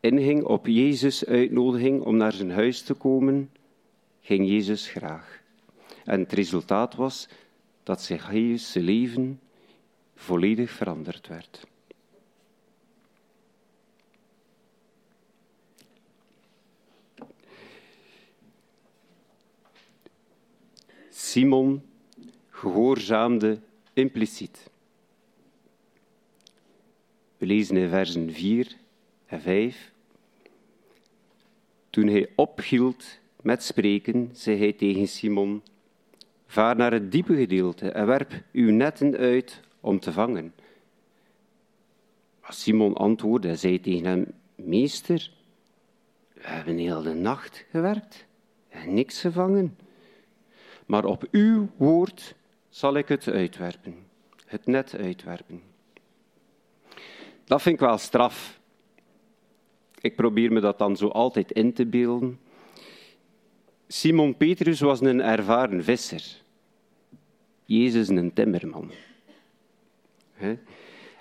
inging 0.00 0.44
op 0.44 0.66
Jezus' 0.66 1.24
uitnodiging 1.24 2.02
om 2.02 2.16
naar 2.16 2.32
zijn 2.32 2.50
huis 2.50 2.82
te 2.82 2.94
komen, 2.94 3.50
ging 4.20 4.48
Jezus 4.48 4.88
graag. 4.88 5.42
En 6.04 6.20
het 6.20 6.32
resultaat 6.32 6.94
was 6.94 7.28
dat 7.82 8.02
Zacchaeus' 8.02 8.74
leven 8.74 9.40
volledig 10.14 10.70
veranderd 10.70 11.28
werd. 11.28 11.66
Simon 21.10 21.82
gehoorzaamde 22.48 23.58
impliciet. 23.92 24.70
We 27.38 27.46
lezen 27.46 27.76
in 27.76 27.88
versen 27.88 28.32
4 28.32 28.76
en 29.26 29.40
5. 29.40 29.92
Toen 31.90 32.06
hij 32.06 32.28
ophield 32.34 33.18
met 33.42 33.62
spreken, 33.62 34.30
zei 34.32 34.58
hij 34.58 34.72
tegen 34.72 35.08
Simon: 35.08 35.62
Vaar 36.46 36.76
naar 36.76 36.92
het 36.92 37.12
diepe 37.12 37.36
gedeelte 37.36 37.90
en 37.90 38.06
werp 38.06 38.42
uw 38.52 38.70
netten 38.70 39.16
uit 39.16 39.60
om 39.80 40.00
te 40.00 40.12
vangen. 40.12 40.54
Maar 42.40 42.52
Simon 42.52 42.94
antwoordde 42.94 43.48
en 43.48 43.58
zei 43.58 43.80
tegen 43.80 44.06
hem: 44.06 44.26
Meester, 44.54 45.30
we 46.32 46.46
hebben 46.46 46.78
heel 46.78 47.02
de 47.02 47.14
nacht 47.14 47.64
gewerkt 47.70 48.26
en 48.68 48.94
niks 48.94 49.20
gevangen 49.20 49.76
maar 50.86 51.04
op 51.04 51.24
uw 51.30 51.68
woord 51.76 52.34
zal 52.68 52.96
ik 52.96 53.08
het 53.08 53.28
uitwerpen, 53.28 54.06
het 54.46 54.66
net 54.66 54.94
uitwerpen. 54.94 55.62
Dat 57.46 57.62
vind 57.62 57.74
ik 57.74 57.86
wel 57.86 57.98
straf. 57.98 58.60
Ik 60.00 60.16
probeer 60.16 60.52
me 60.52 60.60
dat 60.60 60.78
dan 60.78 60.96
zo 60.96 61.08
altijd 61.08 61.52
in 61.52 61.72
te 61.72 61.86
beelden. 61.86 62.40
Simon 63.88 64.36
Petrus 64.36 64.80
was 64.80 65.00
een 65.00 65.20
ervaren 65.20 65.84
visser. 65.84 66.42
Jezus 67.64 68.08
een 68.08 68.32
timmerman. 68.32 68.90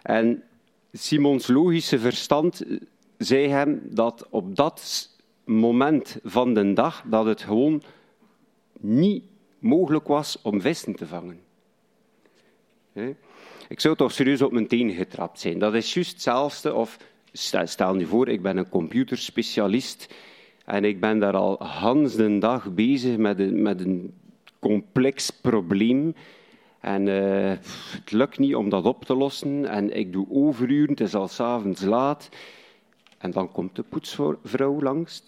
En 0.02 0.44
Simons 0.92 1.48
logische 1.48 2.00
verstand 2.00 2.64
zei 3.18 3.48
hem 3.48 3.82
dat 3.84 4.28
op 4.30 4.56
dat 4.56 5.10
moment 5.44 6.18
van 6.24 6.54
de 6.54 6.74
dag 6.74 7.04
dat 7.08 7.26
het 7.26 7.42
gewoon 7.42 7.84
niet 8.80 9.24
mogelijk 9.60 10.08
was 10.08 10.42
om 10.42 10.62
vissen 10.62 10.96
te 10.96 11.08
vangen. 11.08 11.40
Ik 13.70 13.80
zou 13.80 13.96
toch 13.96 14.12
serieus 14.12 14.42
op 14.42 14.52
mijn 14.52 14.68
tenen 14.68 14.96
getrapt 14.96 15.40
zijn. 15.40 15.60
Dat 15.60 15.74
is 15.74 15.94
juist 15.94 16.12
hetzelfde. 16.12 16.74
Of 16.74 16.98
stel 17.66 17.96
nu 17.96 18.06
voor, 18.06 18.28
ik 18.28 18.42
ben 18.42 18.58
een 18.58 18.70
computerspecialist 18.70 20.14
en 20.66 20.84
ik 20.84 21.00
ben 21.00 21.20
daar 21.20 21.36
al 21.36 21.64
hans 21.64 22.16
de 22.16 22.38
dag 22.38 22.74
bezig 22.74 23.18
met 23.18 23.40
een, 23.40 23.62
met 23.62 23.80
een 23.80 24.14
complex 24.60 25.30
probleem. 25.30 26.16
En 26.80 27.08
uh, 27.08 27.54
het 27.92 28.12
lukt 28.12 28.40
niet 28.40 28.56
om 28.56 28.70
dat 28.70 28.86
op 28.86 29.06
te 29.06 29.16
lossen. 29.16 29.66
En 29.66 29.98
ik 29.98 30.14
doe 30.14 30.28
overuren, 30.30 30.90
het 30.90 31.00
is 31.00 31.16
al 31.16 31.28
s'avonds 31.28 31.82
laat. 31.82 32.30
En 33.18 33.32
dan 33.32 33.52
komt 33.52 33.76
de 33.76 33.84
poetsvrouw 33.84 34.82
langs 34.82 35.24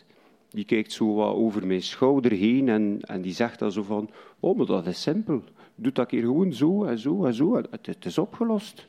die 0.50 0.66
kijkt 0.66 0.92
zo 0.92 1.14
wat 1.14 1.34
over 1.34 1.68
mijn 1.68 1.82
schouder 1.82 2.32
heen 2.32 2.70
en, 2.70 3.00
en 3.02 3.22
die 3.22 3.34
zegt 3.34 3.60
dan 3.60 3.72
zo 3.72 3.84
van, 3.84 4.10
oh, 4.40 4.58
maar 4.58 4.66
dat 4.66 4.88
is 4.88 5.02
simpel. 5.02 5.44
Doe 5.80 5.92
dat 5.92 6.12
hier 6.12 6.22
gewoon 6.22 6.54
zo 6.54 6.84
en 6.84 7.00
zo 7.00 7.26
en 7.26 7.34
zo. 7.34 7.56
Het, 7.56 7.86
het 7.86 8.06
is 8.06 8.18
opgelost. 8.18 8.88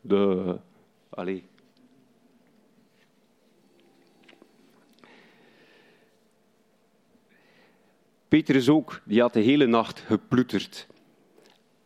De... 0.00 0.56
Allee. 1.08 1.44
Petrus 8.28 8.68
ook, 8.68 9.00
die 9.04 9.20
had 9.20 9.32
de 9.32 9.40
hele 9.40 9.66
nacht 9.66 10.00
geploeterd. 10.00 10.86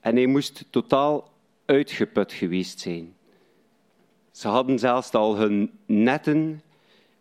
En 0.01 0.17
hij 0.17 0.27
moest 0.27 0.65
totaal 0.71 1.31
uitgeput 1.65 2.33
geweest 2.33 2.81
zijn. 2.81 3.15
Ze 4.31 4.49
hadden 4.49 4.79
zelfs 4.79 5.13
al 5.13 5.37
hun 5.37 5.79
netten 5.87 6.63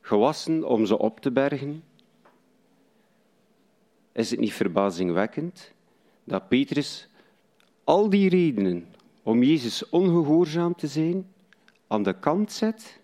gewassen 0.01 0.67
om 0.67 0.85
ze 0.85 0.97
op 0.97 1.19
te 1.19 1.31
bergen? 1.31 1.83
Is 4.11 4.31
het 4.31 4.39
niet 4.39 4.53
verbazingwekkend 4.53 5.72
dat 6.23 6.47
Petrus 6.47 7.07
al 7.83 8.09
die 8.09 8.29
redenen 8.29 8.87
om 9.23 9.43
Jezus 9.43 9.89
ongehoorzaam 9.89 10.75
te 10.75 10.87
zijn 10.87 11.33
aan 11.87 12.03
de 12.03 12.19
kant 12.19 12.51
zet 12.51 12.99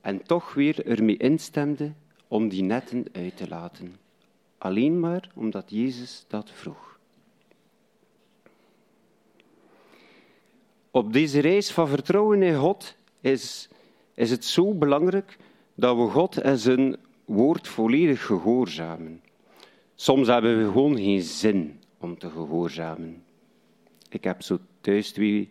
en 0.00 0.22
toch 0.22 0.54
weer 0.54 0.86
ermee 0.86 1.16
instemde 1.16 1.92
om 2.28 2.48
die 2.48 2.62
netten 2.62 3.04
uit 3.12 3.36
te 3.36 3.48
laten? 3.48 3.96
Alleen 4.58 5.00
maar 5.00 5.30
omdat 5.34 5.70
Jezus 5.70 6.24
dat 6.28 6.50
vroeg. 6.50 6.98
Op 10.90 11.12
deze 11.12 11.40
reis 11.40 11.70
van 11.70 11.88
vertrouwen 11.88 12.42
in 12.42 12.56
God 12.56 12.96
is 13.20 13.68
is 14.16 14.30
het 14.30 14.44
zo 14.44 14.74
belangrijk 14.74 15.36
dat 15.74 15.96
we 15.96 16.08
God 16.08 16.36
en 16.36 16.58
zijn 16.58 16.96
woord 17.24 17.68
volledig 17.68 18.26
gehoorzamen. 18.26 19.22
Soms 19.96 20.28
hebben 20.28 20.58
we 20.58 20.72
gewoon 20.72 20.96
geen 20.96 21.22
zin 21.22 21.80
om 21.98 22.18
te 22.18 22.30
gehoorzamen. 22.30 23.22
Ik 24.10 24.24
heb 24.24 24.42
zo 24.42 24.58
thuis 24.80 25.10
twee 25.10 25.50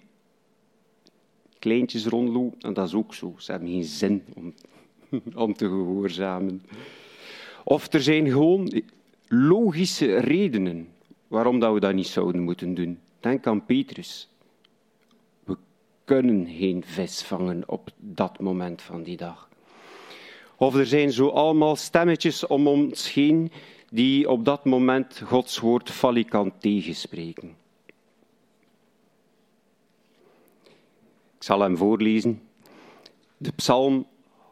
kleintjes 1.60 2.06
rondlopen 2.06 2.60
en 2.60 2.74
dat 2.74 2.88
is 2.88 2.94
ook 2.94 3.14
zo. 3.14 3.36
Ze 3.38 3.52
hebben 3.52 3.70
geen 3.70 3.84
zin 3.84 4.24
om, 4.34 4.54
om 5.46 5.54
te 5.54 5.66
gehoorzamen. 5.66 6.64
Of 7.64 7.94
er 7.94 8.02
zijn 8.02 8.30
gewoon 8.30 8.84
logische 9.28 10.18
redenen 10.18 10.88
waarom 11.28 11.60
dat 11.60 11.74
we 11.74 11.80
dat 11.80 11.94
niet 11.94 12.08
zouden 12.08 12.42
moeten 12.42 12.74
doen. 12.74 13.00
Denk 13.20 13.48
aan 13.48 13.66
Petrus 13.66 14.30
kunnen 16.06 16.48
geen 16.48 16.84
vis 16.86 17.22
vangen 17.22 17.64
op 17.66 17.90
dat 17.98 18.40
moment 18.40 18.82
van 18.82 19.04
die 19.04 19.18
dag. 19.18 19.50
Of 20.56 20.76
er 20.76 20.86
zijn 20.86 21.12
zo 21.12 21.28
allemaal 21.28 21.76
stemmetjes 21.76 22.48
om 22.48 22.68
ons 22.68 23.14
heen 23.14 23.52
die 23.96 24.30
op 24.30 24.46
dat 24.46 24.66
moment 24.66 25.22
Gods 25.26 25.60
woord 25.60 25.92
valikant 25.92 26.62
tegenspreken. 26.62 27.56
Ik 31.36 31.44
zal 31.44 31.60
hem 31.60 31.78
voorlezen. 31.78 32.42
De 33.38 33.52
psalm 33.52 34.08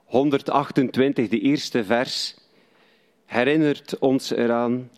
128, 0.05 1.29
de 1.29 1.39
eerste 1.39 1.83
vers, 1.83 2.35
herinnert 3.25 3.99
ons 3.99 4.31
eraan, 4.31 4.89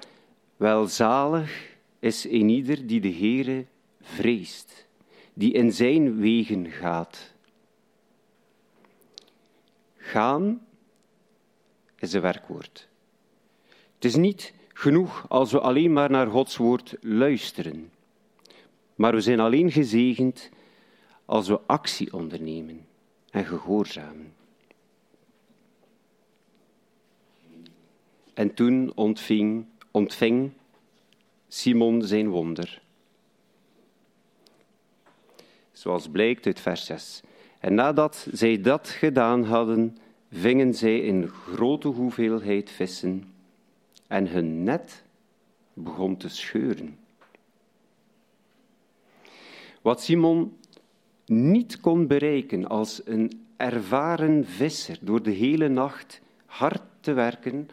welzalig 0.57 1.75
is 1.99 2.25
een 2.25 2.49
ieder 2.49 2.87
die 2.87 3.01
de 3.01 3.13
Heere 3.13 3.65
vreest 4.01 4.87
die 5.33 5.53
in 5.53 5.71
zijn 5.73 6.17
wegen 6.19 6.71
gaat. 6.71 7.33
gaan 9.97 10.65
is 11.99 12.13
een 12.13 12.21
werkwoord. 12.21 12.87
Het 14.05 14.13
is 14.13 14.19
niet 14.19 14.53
genoeg 14.73 15.25
als 15.29 15.51
we 15.51 15.59
alleen 15.59 15.93
maar 15.93 16.09
naar 16.09 16.27
Gods 16.27 16.57
woord 16.57 16.95
luisteren. 17.01 17.91
Maar 18.95 19.13
we 19.13 19.21
zijn 19.21 19.39
alleen 19.39 19.71
gezegend 19.71 20.49
als 21.25 21.47
we 21.47 21.59
actie 21.65 22.13
ondernemen 22.13 22.85
en 23.29 23.45
gehoorzamen. 23.45 24.33
En 28.33 28.53
toen 28.53 28.91
ontving, 28.95 29.65
ontving 29.91 30.51
Simon 31.47 32.01
zijn 32.01 32.29
wonder. 32.29 32.81
Zoals 35.71 36.09
blijkt 36.09 36.45
uit 36.45 36.59
vers 36.59 36.85
6. 36.85 37.21
En 37.59 37.73
nadat 37.73 38.27
zij 38.31 38.61
dat 38.61 38.89
gedaan 38.89 39.43
hadden, 39.43 39.97
vingen 40.31 40.73
zij 40.73 41.07
een 41.07 41.29
grote 41.29 41.87
hoeveelheid 41.87 42.69
vissen 42.69 43.33
en 44.07 44.27
hun 44.27 44.63
net 44.63 45.03
begon 45.73 46.17
te 46.17 46.29
scheuren. 46.29 46.97
Wat 49.81 50.01
Simon 50.01 50.57
niet 51.25 51.79
kon 51.79 52.07
bereiken 52.07 52.67
als 52.67 53.01
een 53.05 53.45
ervaren 53.57 54.45
visser 54.45 54.97
door 55.01 55.23
de 55.23 55.31
hele 55.31 55.67
nacht 55.67 56.21
hard 56.45 56.81
te 56.99 57.13
werken, 57.13 57.69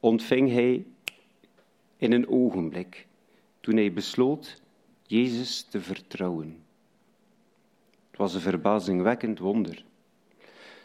ontving 0.00 0.50
hij 0.50 0.84
in 1.96 2.12
een 2.12 2.28
ogenblik 2.28 3.06
toen 3.60 3.76
hij 3.76 3.92
besloot 3.92 4.62
Jezus 5.06 5.62
te 5.62 5.80
vertrouwen. 5.80 6.62
Het 8.10 8.18
was 8.18 8.34
een 8.34 8.40
verbazingwekkend 8.40 9.38
wonder. 9.38 9.84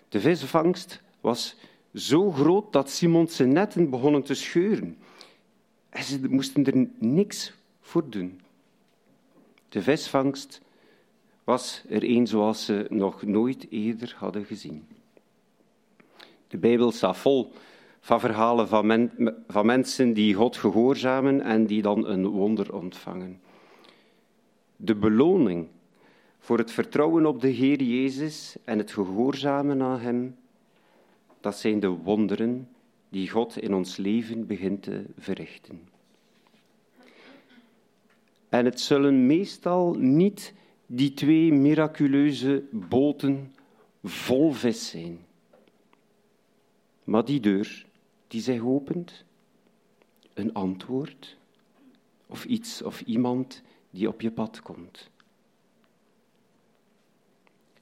De 0.10 0.20
visvangst 0.20 1.02
was 1.22 1.56
zo 1.94 2.32
groot 2.32 2.74
dat 2.74 2.90
Simons 2.90 3.36
zijn 3.36 3.54
netten 3.54 3.90
begonnen 3.90 4.24
te 4.24 4.34
scheuren. 4.34 4.98
En 5.90 6.04
ze 6.04 6.20
moesten 6.30 6.66
er 6.66 6.88
niks 7.00 7.54
voor 7.82 8.10
doen. 8.10 8.42
De 9.70 9.82
visvangst 9.82 10.62
was 11.44 11.84
er 11.90 12.04
een 12.04 12.28
zoals 12.28 12.66
ze 12.66 12.86
nog 12.90 13.24
nooit 13.24 13.68
eerder 13.70 14.16
hadden 14.18 14.46
gezien. 14.46 14.88
De 16.48 16.58
Bijbel 16.58 16.92
staat 16.92 17.18
vol 17.18 17.52
van 18.00 18.20
verhalen 18.20 18.68
van, 18.68 19.12
van 19.48 19.66
mensen 19.66 20.14
die 20.14 20.34
God 20.34 20.58
gehoorzamen 20.58 21.42
en 21.42 21.66
die 21.66 21.82
dan 21.82 22.08
een 22.08 22.28
wonder 22.28 22.74
ontvangen. 22.74 23.40
De 24.76 24.96
beloning 24.96 25.68
voor 26.40 26.58
het 26.58 26.72
vertrouwen 26.72 27.26
op 27.26 27.42
de 27.42 27.48
Heer 27.48 27.82
Jezus 27.82 28.56
en 28.64 28.78
het 28.78 28.92
gehoorzamen 28.92 29.82
aan 29.82 30.00
Hem, 30.00 30.36
dat 31.40 31.58
zijn 31.58 31.80
de 31.80 31.88
wonderen 31.88 32.70
die 33.10 33.30
God 33.30 33.58
in 33.58 33.74
ons 33.74 33.98
leven 33.98 34.48
begint 34.48 34.84
te 34.84 35.06
verrichten. 35.18 35.88
En 38.50 38.66
het 38.66 38.80
zullen 38.80 39.26
meestal 39.26 39.94
niet 39.94 40.54
die 40.86 41.14
twee 41.14 41.54
miraculeuze 41.54 42.64
boten 42.72 43.56
vol 44.04 44.52
vis 44.52 44.90
zijn, 44.90 45.20
maar 47.04 47.26
die 47.26 47.40
deur 47.40 47.86
die 48.28 48.42
zij 48.42 48.62
opent, 48.62 49.26
een 50.34 50.54
antwoord 50.54 51.38
of 52.28 52.46
iets 52.46 52.82
of 52.82 53.02
iemand 53.02 53.62
die 53.90 54.08
op 54.08 54.22
je 54.22 54.32
pad 54.32 54.62
komt. 54.62 55.10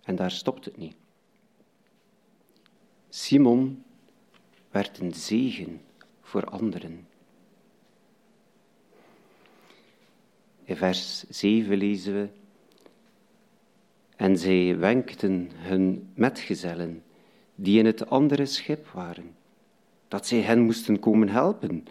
En 0.04 0.16
daar 0.16 0.32
stopt 0.32 0.66
het 0.66 0.78
niet. 0.78 0.96
Simon 3.10 3.84
werd 4.72 5.00
een 5.00 5.14
zegen 5.14 5.82
voor 6.22 6.44
anderen. 6.44 7.08
In 10.64 10.76
vers 10.76 11.24
7 11.30 11.78
lezen 11.78 12.14
we: 12.14 12.28
En 14.16 14.38
zij 14.38 14.78
wenkten 14.78 15.50
hun 15.56 16.10
metgezellen, 16.14 17.04
die 17.56 17.80
in 17.80 17.86
het 17.86 18.10
andere 18.10 18.46
schip 18.46 18.88
waren, 18.88 19.36
dat 20.08 20.28
zij 20.28 20.40
hen 20.40 20.62
moesten 20.62 21.00
komen 21.00 21.30
helpen. 21.30 21.86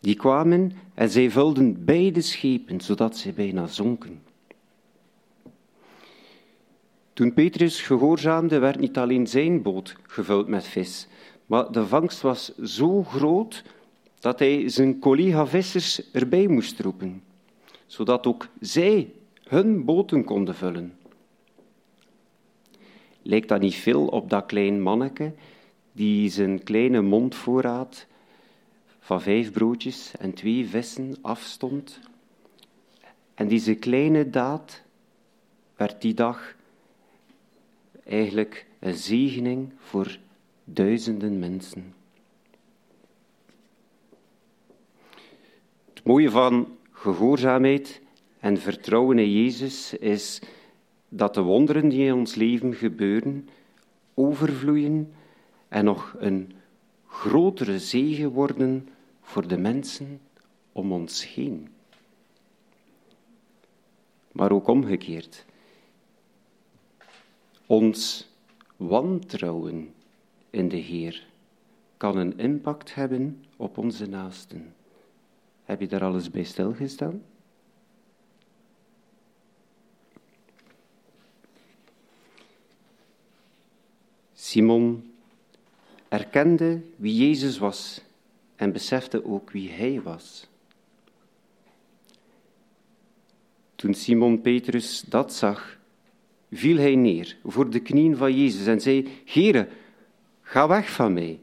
Die 0.00 0.16
kwamen 0.16 0.72
en 0.94 1.10
zij 1.10 1.30
vulden 1.30 1.84
beide 1.84 2.20
schepen, 2.20 2.80
zodat 2.80 3.16
zij 3.16 3.34
bijna 3.34 3.66
zonken. 3.66 4.22
Toen 7.16 7.32
Petrus 7.32 7.80
gehoorzaamde, 7.80 8.58
werd 8.58 8.78
niet 8.78 8.98
alleen 8.98 9.26
zijn 9.26 9.62
boot 9.62 9.96
gevuld 10.02 10.48
met 10.48 10.66
vis, 10.66 11.06
maar 11.46 11.72
de 11.72 11.86
vangst 11.86 12.20
was 12.20 12.54
zo 12.58 13.02
groot 13.02 13.64
dat 14.20 14.38
hij 14.38 14.68
zijn 14.68 14.98
collega-vissers 14.98 16.10
erbij 16.10 16.46
moest 16.46 16.80
roepen, 16.80 17.22
zodat 17.86 18.26
ook 18.26 18.48
zij 18.60 19.12
hun 19.42 19.84
boten 19.84 20.24
konden 20.24 20.54
vullen. 20.54 20.96
Lijkt 23.22 23.48
dat 23.48 23.60
niet 23.60 23.74
veel 23.74 24.06
op 24.06 24.30
dat 24.30 24.46
klein 24.46 24.82
manneke 24.82 25.32
die 25.92 26.30
zijn 26.30 26.62
kleine 26.62 27.00
mondvoorraad 27.00 28.06
van 28.98 29.22
vijf 29.22 29.52
broodjes 29.52 30.12
en 30.18 30.32
twee 30.32 30.66
vissen 30.66 31.16
afstond? 31.20 32.00
En 33.34 33.48
deze 33.48 33.74
kleine 33.74 34.30
daad 34.30 34.82
werd 35.76 36.02
die 36.02 36.14
dag 36.14 36.54
eigenlijk 38.06 38.66
een 38.78 38.94
zegening 38.94 39.72
voor 39.78 40.18
duizenden 40.64 41.38
mensen. 41.38 41.94
Het 45.94 46.04
mooie 46.04 46.30
van 46.30 46.76
gehoorzaamheid 46.92 48.00
en 48.40 48.58
vertrouwen 48.58 49.18
in 49.18 49.32
Jezus 49.32 49.94
is 49.94 50.40
dat 51.08 51.34
de 51.34 51.40
wonderen 51.40 51.88
die 51.88 52.04
in 52.04 52.14
ons 52.14 52.34
leven 52.34 52.74
gebeuren, 52.74 53.48
overvloeien 54.14 55.12
en 55.68 55.84
nog 55.84 56.14
een 56.18 56.52
grotere 57.06 57.78
zegen 57.78 58.30
worden 58.30 58.88
voor 59.20 59.48
de 59.48 59.58
mensen 59.58 60.20
om 60.72 60.92
ons 60.92 61.34
heen. 61.34 61.68
Maar 64.32 64.52
ook 64.52 64.66
omgekeerd. 64.66 65.44
Ons 67.66 68.28
wantrouwen 68.76 69.94
in 70.50 70.68
de 70.68 70.76
Heer 70.76 71.26
kan 71.96 72.16
een 72.16 72.38
impact 72.38 72.94
hebben 72.94 73.44
op 73.56 73.78
onze 73.78 74.06
naasten. 74.06 74.74
Heb 75.64 75.80
je 75.80 75.86
daar 75.86 76.04
alles 76.04 76.30
bij 76.30 76.44
stilgestaan? 76.44 77.22
Simon 84.32 85.12
erkende 86.08 86.82
wie 86.96 87.16
Jezus 87.26 87.58
was 87.58 88.00
en 88.56 88.72
besefte 88.72 89.24
ook 89.24 89.50
wie 89.50 89.70
hij 89.70 90.02
was. 90.02 90.48
Toen 93.74 93.94
Simon 93.94 94.40
Petrus 94.40 95.00
dat 95.00 95.34
zag, 95.34 95.75
viel 96.56 96.76
hij 96.76 96.94
neer 96.94 97.36
voor 97.44 97.70
de 97.70 97.80
knieën 97.80 98.16
van 98.16 98.36
Jezus 98.36 98.66
en 98.66 98.80
zei: 98.80 99.08
Heere, 99.24 99.68
ga 100.42 100.68
weg 100.68 100.90
van 100.90 101.12
mij, 101.12 101.40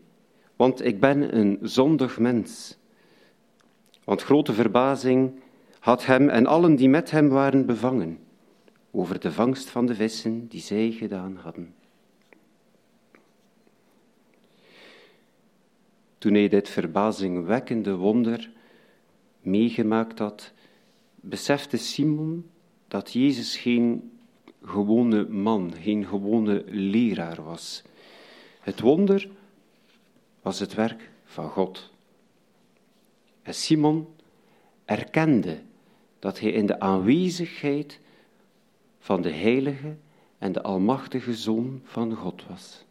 want 0.56 0.86
ik 0.86 1.00
ben 1.00 1.38
een 1.38 1.58
zondig 1.62 2.20
mens. 2.20 2.78
Want 4.04 4.22
grote 4.22 4.54
verbazing 4.54 5.32
had 5.80 6.06
hem 6.06 6.30
en 6.30 6.46
allen 6.46 6.76
die 6.76 6.90
met 6.90 7.12
hem 7.12 7.30
waren 7.30 7.66
bevangen 7.66 8.20
over 8.92 9.20
de 9.20 9.32
vangst 9.32 9.70
van 9.70 9.86
de 9.86 9.96
vissen 9.96 10.48
die 10.48 10.62
zij 10.62 10.92
gedaan 10.92 11.36
hadden. 11.36 11.76
Toen 16.18 16.34
hij 16.34 16.48
dit 16.48 16.70
verbazingwekkende 16.70 17.96
wonder 17.96 18.52
meegemaakt 19.42 20.20
had, 20.20 20.54
besefte 21.16 21.78
Simon 21.78 22.50
dat 22.88 23.14
Jezus 23.14 23.58
geen 23.58 24.13
gewone 24.64 25.28
man, 25.30 25.74
geen 25.82 26.06
gewone 26.06 26.64
leraar 26.68 27.44
was. 27.44 27.84
Het 28.60 28.80
wonder 28.80 29.30
was 30.42 30.60
het 30.60 30.74
werk 30.74 31.10
van 31.26 31.50
God. 31.50 31.92
En 33.42 33.54
Simon 33.54 34.08
erkende 34.86 35.60
dat 36.20 36.40
hij 36.40 36.52
in 36.52 36.66
de 36.66 36.80
aanwezigheid 36.80 38.00
van 39.00 39.22
de 39.22 39.32
heilige 39.32 39.96
en 40.38 40.52
de 40.52 40.62
almachtige 40.62 41.36
Zoon 41.36 41.82
van 41.84 42.14
God 42.14 42.44
was. 42.48 42.86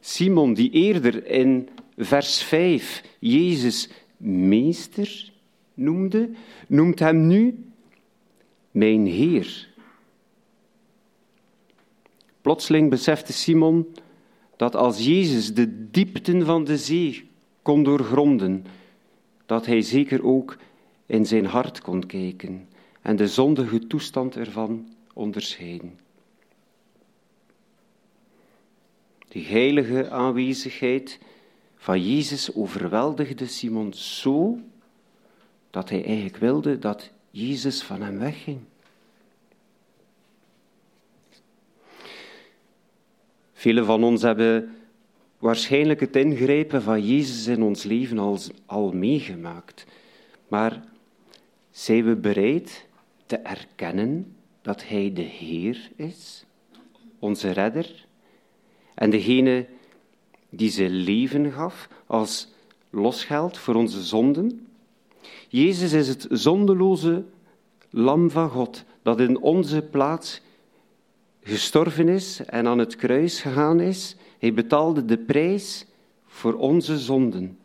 Simon, 0.00 0.54
die 0.54 0.70
eerder 0.70 1.26
in 1.26 1.68
vers 1.96 2.42
5 2.42 3.02
Jezus 3.18 3.88
meester 4.16 5.32
noemde, 5.74 6.30
noemt 6.66 6.98
hem 6.98 7.26
nu 7.26 7.67
mijn 8.70 9.06
Heer. 9.06 9.68
Plotseling 12.40 12.90
besefte 12.90 13.32
Simon 13.32 13.94
dat 14.56 14.76
als 14.76 15.04
Jezus 15.04 15.54
de 15.54 15.90
diepten 15.90 16.44
van 16.44 16.64
de 16.64 16.76
zee 16.76 17.30
kon 17.62 17.82
doorgronden, 17.82 18.64
dat 19.46 19.66
hij 19.66 19.82
zeker 19.82 20.24
ook 20.24 20.56
in 21.06 21.26
zijn 21.26 21.44
hart 21.44 21.80
kon 21.80 22.06
kijken 22.06 22.68
en 23.02 23.16
de 23.16 23.28
zondige 23.28 23.86
toestand 23.86 24.36
ervan 24.36 24.88
onderscheiden. 25.14 25.98
De 29.28 29.40
heilige 29.40 30.10
aanwezigheid 30.10 31.18
van 31.76 32.02
Jezus 32.02 32.54
overweldigde 32.54 33.46
Simon 33.46 33.92
zo 33.94 34.58
dat 35.70 35.88
hij 35.88 36.04
eigenlijk 36.04 36.36
wilde 36.36 36.78
dat 36.78 37.10
Jezus 37.38 37.82
van 37.82 38.02
hem 38.02 38.18
wegging. 38.18 38.60
Velen 43.52 43.84
van 43.84 44.04
ons 44.04 44.22
hebben 44.22 44.76
waarschijnlijk 45.38 46.00
het 46.00 46.16
ingrijpen 46.16 46.82
van 46.82 47.06
Jezus 47.06 47.46
in 47.46 47.62
ons 47.62 47.82
leven 47.82 48.18
al, 48.18 48.38
al 48.66 48.92
meegemaakt. 48.92 49.84
Maar 50.48 50.84
zijn 51.70 52.04
we 52.04 52.16
bereid 52.16 52.86
te 53.26 53.36
erkennen 53.36 54.36
dat 54.62 54.88
Hij 54.88 55.12
de 55.12 55.22
Heer 55.22 55.90
is, 55.96 56.44
onze 57.18 57.50
redder, 57.50 58.06
en 58.94 59.10
degene 59.10 59.66
die 60.50 60.70
zijn 60.70 60.92
leven 60.92 61.52
gaf 61.52 61.88
als 62.06 62.48
losgeld 62.90 63.58
voor 63.58 63.74
onze 63.74 64.02
zonden? 64.02 64.67
Jezus 65.48 65.92
is 65.92 66.08
het 66.08 66.26
zondeloze 66.30 67.24
lam 67.90 68.30
van 68.30 68.50
God 68.50 68.84
dat 69.02 69.20
in 69.20 69.40
onze 69.40 69.82
plaats 69.82 70.40
gestorven 71.42 72.08
is 72.08 72.40
en 72.44 72.66
aan 72.66 72.78
het 72.78 72.96
kruis 72.96 73.40
gegaan 73.40 73.80
is. 73.80 74.16
Hij 74.38 74.54
betaalde 74.54 75.04
de 75.04 75.18
prijs 75.18 75.86
voor 76.26 76.54
onze 76.54 76.98
zonden. 76.98 77.58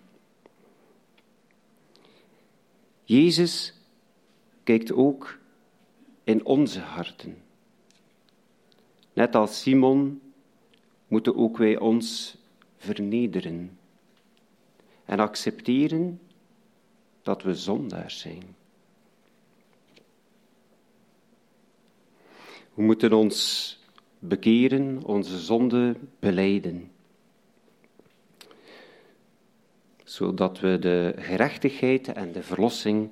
Jezus 3.04 3.74
kijkt 4.64 4.92
ook 4.92 5.38
in 6.24 6.46
onze 6.46 6.80
harten. 6.80 7.38
Net 9.14 9.36
als 9.36 9.62
Simon 9.62 10.22
moeten 11.08 11.36
ook 11.36 11.58
wij 11.58 11.80
ons 11.80 12.38
vernederen 12.78 13.78
en 15.06 15.20
accepteren 15.20 16.20
dat 17.24 17.44
we 17.44 17.56
zondaars 17.56 18.20
zijn. 18.20 18.56
We 22.74 22.82
moeten 22.82 23.14
ons 23.14 23.80
bekeren, 24.20 25.04
onze 25.04 25.40
zonde 25.40 25.96
beleiden. 26.20 26.92
Zodat 30.04 30.60
we 30.60 30.80
de 30.80 31.14
gerechtigheid 31.18 32.08
en 32.08 32.32
de 32.32 32.44
verlossing 32.44 33.12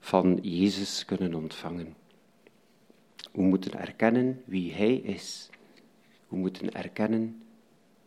van 0.00 0.38
Jezus 0.42 1.04
kunnen 1.04 1.34
ontvangen. 1.34 1.96
We 3.32 3.42
moeten 3.42 3.78
erkennen 3.80 4.42
wie 4.44 4.72
Hij 4.72 4.94
is. 4.94 5.48
We 6.28 6.36
moeten 6.36 6.72
erkennen 6.72 7.42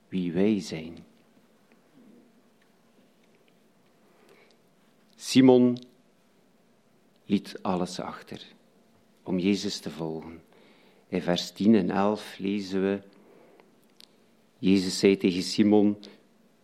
wie 0.07 0.31
wij 0.31 0.59
zijn. 0.59 0.97
Simon 5.23 5.77
liet 7.25 7.59
alles 7.61 7.99
achter 7.99 8.41
om 9.23 9.39
Jezus 9.39 9.79
te 9.79 9.89
volgen. 9.89 10.41
In 11.07 11.21
vers 11.21 11.51
10 11.51 11.75
en 11.75 11.89
11 11.89 12.35
lezen 12.37 12.81
we: 12.81 13.01
Jezus 14.57 14.99
zei 14.99 15.17
tegen 15.17 15.43
Simon: 15.43 15.97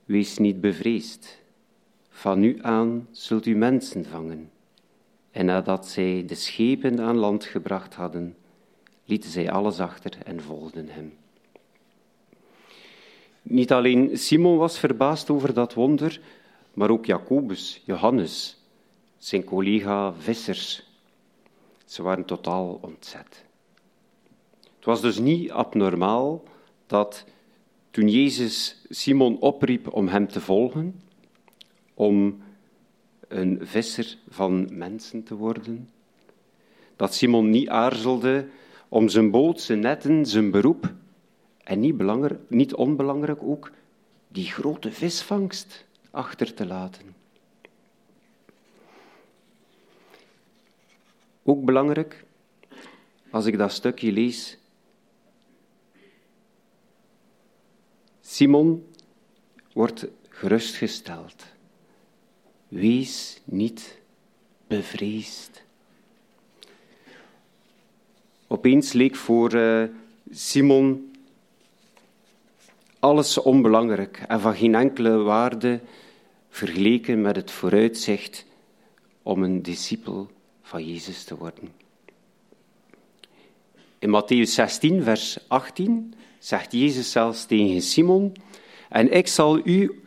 Wees 0.05 0.37
niet 0.37 0.61
bevreesd. 0.61 1.41
Van 2.09 2.39
nu 2.39 2.57
aan 2.61 3.07
zult 3.11 3.45
u 3.45 3.55
mensen 3.55 4.05
vangen. 4.05 4.51
En 5.31 5.45
nadat 5.45 5.87
zij 5.87 6.25
de 6.25 6.35
schepen 6.35 6.99
aan 6.99 7.17
land 7.17 7.45
gebracht 7.45 7.93
hadden, 7.93 8.35
lieten 9.05 9.29
zij 9.29 9.51
alles 9.51 9.79
achter 9.79 10.17
en 10.25 10.41
volgden 10.41 10.89
hem. 10.89 11.13
Niet 13.41 13.71
alleen 13.71 14.17
Simon 14.17 14.57
was 14.57 14.79
verbaasd 14.79 15.29
over 15.29 15.53
dat 15.53 15.73
wonder, 15.73 16.21
maar 16.73 16.89
ook 16.89 17.05
Jacobus, 17.05 17.81
Johannes, 17.85 18.57
zijn 19.17 19.43
collega 19.43 20.13
vissers. 20.13 20.87
Ze 21.85 22.03
waren 22.03 22.25
totaal 22.25 22.79
ontzet. 22.81 23.45
Het 24.75 24.85
was 24.85 25.01
dus 25.01 25.19
niet 25.19 25.51
abnormaal 25.51 26.43
dat 26.87 27.25
toen 27.91 28.09
Jezus 28.09 28.81
Simon 28.89 29.39
opriep 29.39 29.93
om 29.93 30.07
hem 30.07 30.27
te 30.27 30.41
volgen, 30.41 31.01
om 31.93 32.41
een 33.27 33.59
visser 33.61 34.17
van 34.29 34.67
mensen 34.77 35.23
te 35.23 35.35
worden, 35.35 35.89
dat 36.95 37.13
Simon 37.13 37.49
niet 37.49 37.69
aarzelde 37.69 38.47
om 38.89 39.09
zijn 39.09 39.31
boot, 39.31 39.61
zijn 39.61 39.79
netten, 39.79 40.25
zijn 40.25 40.51
beroep 40.51 40.93
en 41.63 41.79
niet, 41.79 41.95
niet 42.47 42.73
onbelangrijk 42.73 43.43
ook 43.43 43.71
die 44.27 44.45
grote 44.45 44.91
visvangst 44.91 45.85
achter 46.11 46.53
te 46.53 46.65
laten. 46.65 47.15
Ook 51.43 51.65
belangrijk, 51.65 52.25
als 53.29 53.45
ik 53.45 53.57
dat 53.57 53.71
stukje 53.71 54.11
lees, 54.11 54.57
Simon 58.21 58.87
wordt 59.73 60.07
gerustgesteld. 60.29 61.45
Wees 62.67 63.41
niet 63.43 63.99
bevreesd. 64.67 65.63
Opeens 68.47 68.93
leek 68.93 69.15
voor 69.15 69.53
uh, 69.53 69.83
Simon 70.29 71.08
alles 72.99 73.37
onbelangrijk 73.37 74.23
en 74.27 74.39
van 74.39 74.55
geen 74.55 74.75
enkele 74.75 75.17
waarde 75.17 75.79
vergeleken 76.49 77.21
met 77.21 77.35
het 77.35 77.51
vooruitzicht 77.51 78.45
om 79.23 79.43
een 79.43 79.61
discipel 79.61 80.27
van 80.61 80.85
Jezus 80.85 81.23
te 81.23 81.37
worden. 81.37 81.69
In 83.99 84.09
Matthäus 84.09 84.49
16, 84.53 85.03
vers 85.03 85.39
18 85.47 86.13
zegt 86.39 86.71
Jezus 86.71 87.11
zelfs 87.11 87.45
tegen 87.45 87.81
Simon, 87.81 88.33
en 88.89 89.11
ik 89.11 89.27
zal 89.27 89.67
u 89.67 90.03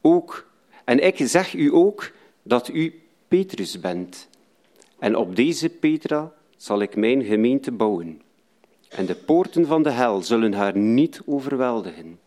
ook, 0.00 0.50
en 0.84 1.04
ik 1.06 1.16
zeg 1.18 1.54
u 1.54 1.74
ook 1.74 2.12
dat 2.42 2.68
u 2.68 3.00
Petrus 3.28 3.80
bent. 3.80 4.28
En 4.98 5.16
op 5.16 5.36
deze 5.36 5.68
Petra 5.68 6.32
zal 6.56 6.80
ik 6.80 6.96
mijn 6.96 7.24
gemeente 7.24 7.72
bouwen. 7.72 8.20
En 8.88 9.06
de 9.06 9.14
poorten 9.14 9.66
van 9.66 9.82
de 9.82 9.90
hel 9.90 10.22
zullen 10.22 10.52
haar 10.52 10.76
niet 10.76 11.20
overweldigen. 11.24 12.18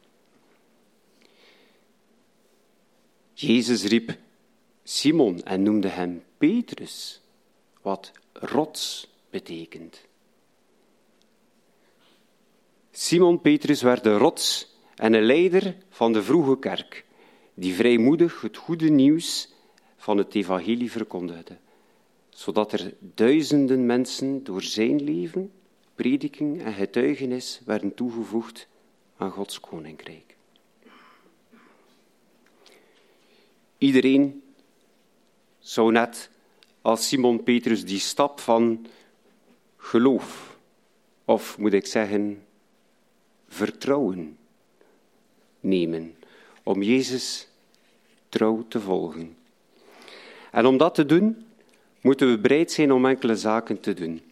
Jezus 3.34 3.84
riep 3.84 4.18
Simon 4.84 5.44
en 5.44 5.64
noemde 5.64 5.88
hem 5.88 6.24
Petrus, 6.38 7.22
wat 7.82 8.12
rots 8.34 9.10
betekent. 9.30 10.02
Simon 12.92 13.42
Petrus 13.42 13.82
werd 13.82 14.04
de 14.04 14.18
rots 14.18 14.76
en 14.96 15.14
een 15.14 15.24
leider 15.24 15.76
van 15.90 16.14
de 16.14 16.24
vroege 16.24 16.60
kerk, 16.60 17.06
die 17.54 17.74
vrijmoedig 17.74 18.42
het 18.42 18.58
goede 18.58 18.90
nieuws 18.90 19.54
van 19.98 20.18
het 20.18 20.36
evangelie 20.36 20.92
verkondigde, 20.92 21.58
zodat 22.30 22.72
er 22.72 22.94
duizenden 23.00 23.86
mensen 23.86 24.44
door 24.44 24.62
zijn 24.62 25.04
leven, 25.04 25.52
prediking 26.00 26.62
en 26.64 26.74
getuigenis 26.74 27.62
werden 27.66 27.94
toegevoegd 27.94 28.68
aan 29.18 29.32
Gods 29.32 29.60
koninkrijk. 29.60 30.36
Iedereen 33.78 34.44
zou 35.60 35.92
net 35.92 36.30
als 36.82 37.08
Simon 37.08 37.44
Petrus 37.44 37.86
die 37.86 38.00
stap 38.00 38.40
van 38.40 38.86
geloof, 39.78 40.58
of 41.26 41.58
moet 41.58 41.74
ik 41.74 41.86
zeggen, 41.86 42.44
vertrouwen 43.48 44.38
nemen 45.60 46.16
om 46.64 46.82
Jezus 46.82 47.48
trouw 48.30 48.66
te 48.68 48.80
volgen. 48.80 49.38
En 50.52 50.66
om 50.66 50.78
dat 50.78 50.96
te 50.96 51.06
doen, 51.06 51.46
moeten 52.02 52.30
we 52.30 52.40
bereid 52.40 52.72
zijn 52.72 52.92
om 52.92 53.06
enkele 53.06 53.36
zaken 53.36 53.80
te 53.80 53.94
doen. 53.94 54.29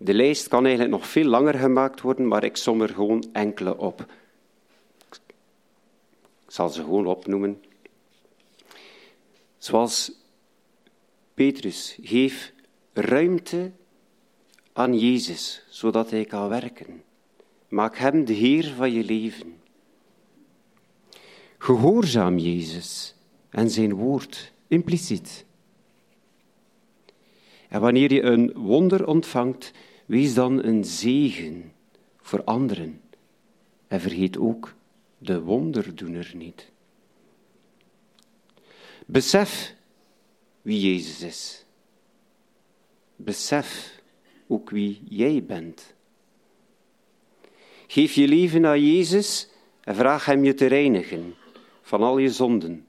De 0.00 0.14
lijst 0.14 0.48
kan 0.48 0.64
eigenlijk 0.64 0.94
nog 0.94 1.08
veel 1.08 1.24
langer 1.24 1.54
gemaakt 1.54 2.00
worden, 2.00 2.28
maar 2.28 2.44
ik 2.44 2.56
som 2.56 2.80
er 2.80 2.88
gewoon 2.88 3.28
enkele 3.32 3.78
op. 3.78 4.06
Ik 5.10 6.54
zal 6.54 6.68
ze 6.68 6.82
gewoon 6.82 7.06
opnoemen. 7.06 7.62
Zoals 9.58 10.12
Petrus, 11.34 11.98
geef 12.02 12.52
ruimte 12.92 13.72
aan 14.72 14.98
Jezus, 14.98 15.64
zodat 15.68 16.10
hij 16.10 16.24
kan 16.24 16.48
werken. 16.48 17.02
Maak 17.68 17.96
Hem 17.96 18.24
de 18.24 18.32
Heer 18.32 18.74
van 18.76 18.92
je 18.92 19.04
leven. 19.04 19.56
Gehoorzaam 21.58 22.38
Jezus 22.38 23.14
en 23.50 23.70
zijn 23.70 23.94
woord, 23.94 24.52
impliciet. 24.66 25.44
En 27.68 27.80
wanneer 27.80 28.12
je 28.12 28.22
een 28.22 28.52
wonder 28.54 29.06
ontvangt, 29.06 29.72
wees 30.08 30.34
dan 30.34 30.64
een 30.64 30.84
zegen 30.84 31.72
voor 32.20 32.44
anderen. 32.44 33.00
En 33.86 34.00
vergeet 34.00 34.38
ook 34.38 34.74
de 35.18 35.40
wonderdoener 35.40 36.32
niet. 36.34 36.70
Besef 39.06 39.74
wie 40.62 40.80
Jezus 40.80 41.20
is. 41.22 41.64
Besef 43.16 44.00
ook 44.46 44.70
wie 44.70 45.02
jij 45.08 45.44
bent. 45.44 45.94
Geef 47.86 48.12
je 48.12 48.28
leven 48.28 48.66
aan 48.66 48.82
Jezus 48.82 49.48
en 49.80 49.94
vraag 49.94 50.24
Hem 50.24 50.44
je 50.44 50.54
te 50.54 50.66
reinigen 50.66 51.34
van 51.82 52.02
al 52.02 52.18
je 52.18 52.30
zonden. 52.30 52.86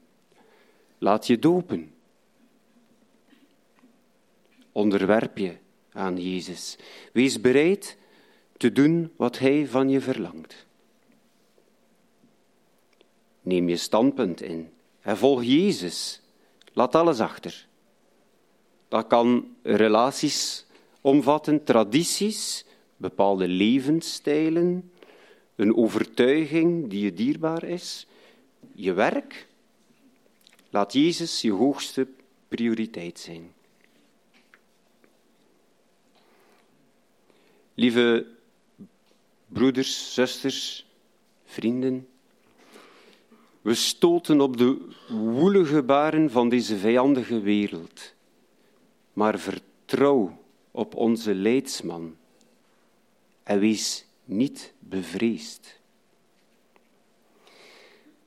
Laat 0.97 1.28
je 1.28 1.39
dopen. 1.39 1.93
Onderwerp 4.72 5.38
je 5.38 5.57
aan 5.91 6.17
Jezus. 6.17 6.77
Wees 7.13 7.41
bereid 7.41 7.97
te 8.57 8.71
doen 8.71 9.11
wat 9.15 9.39
Hij 9.39 9.67
van 9.67 9.89
je 9.89 10.01
verlangt. 10.01 10.65
Neem 13.41 13.69
je 13.69 13.77
standpunt 13.77 14.41
in 14.41 14.69
en 15.01 15.17
volg 15.17 15.43
Jezus. 15.43 16.21
Laat 16.73 16.95
alles 16.95 17.19
achter. 17.19 17.67
Dat 18.87 19.07
kan 19.07 19.55
relaties 19.63 20.65
omvatten, 21.01 21.63
tradities, 21.63 22.65
bepaalde 22.97 23.47
levensstijlen, 23.47 24.91
een 25.55 25.75
overtuiging 25.75 26.89
die 26.89 27.03
je 27.03 27.13
dierbaar 27.13 27.63
is, 27.63 28.07
je 28.73 28.93
werk. 28.93 29.47
Laat 30.69 30.93
Jezus 30.93 31.41
je 31.41 31.51
hoogste 31.51 32.07
prioriteit 32.47 33.19
zijn. 33.19 33.53
Lieve 37.80 38.25
broeders, 39.47 40.13
zusters, 40.13 40.86
vrienden, 41.45 42.07
we 43.61 43.73
stoten 43.73 44.41
op 44.41 44.57
de 44.57 44.77
woelige 45.09 45.84
baren 45.84 46.32
van 46.32 46.49
deze 46.49 46.77
vijandige 46.77 47.39
wereld, 47.39 48.13
maar 49.13 49.39
vertrouw 49.39 50.38
op 50.71 50.95
onze 50.95 51.36
leidsman 51.36 52.15
en 53.43 53.59
wees 53.59 54.05
niet 54.25 54.73
bevreesd. 54.80 55.80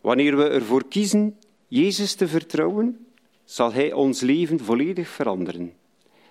Wanneer 0.01 0.37
we 0.37 0.49
ervoor 0.49 0.89
kiezen 0.89 1.39
Jezus 1.69 2.15
te 2.15 2.29
vertrouwen, 2.29 3.07
zal 3.45 3.73
Hij 3.73 3.93
ons 3.93 4.21
leven 4.21 4.61
volledig 4.61 5.09
veranderen 5.09 5.73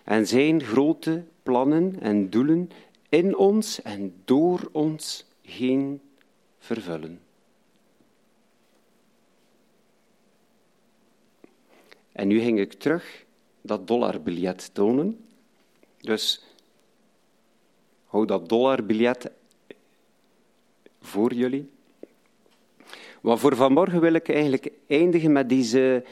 en 0.04 0.28
Zijn 0.28 0.64
grote 0.64 1.24
plannen 1.44 2.00
en 2.00 2.30
doelen 2.30 2.70
in 3.12 3.36
ons 3.36 3.82
en 3.82 4.22
door 4.26 4.70
ons 4.72 5.26
heen 5.42 6.02
vervullen. 6.60 7.20
En 12.12 12.28
nu 12.28 12.40
ging 12.40 12.60
ik 12.60 12.74
terug 12.74 13.26
dat 13.62 13.88
dollarbiljet 13.88 14.74
tonen. 14.74 15.26
Dus 15.98 16.44
hou 18.06 18.26
dat 18.26 18.50
dollarbiljet 18.50 19.32
voor 21.02 21.34
jullie. 21.34 21.70
Maar 23.22 23.38
voor 23.38 23.56
vanmorgen 23.56 24.02
wil 24.02 24.14
ik 24.14 24.30
eigenlijk 24.30 24.72
eindigen 24.88 25.32
met 25.32 25.50
deze. 25.50 26.06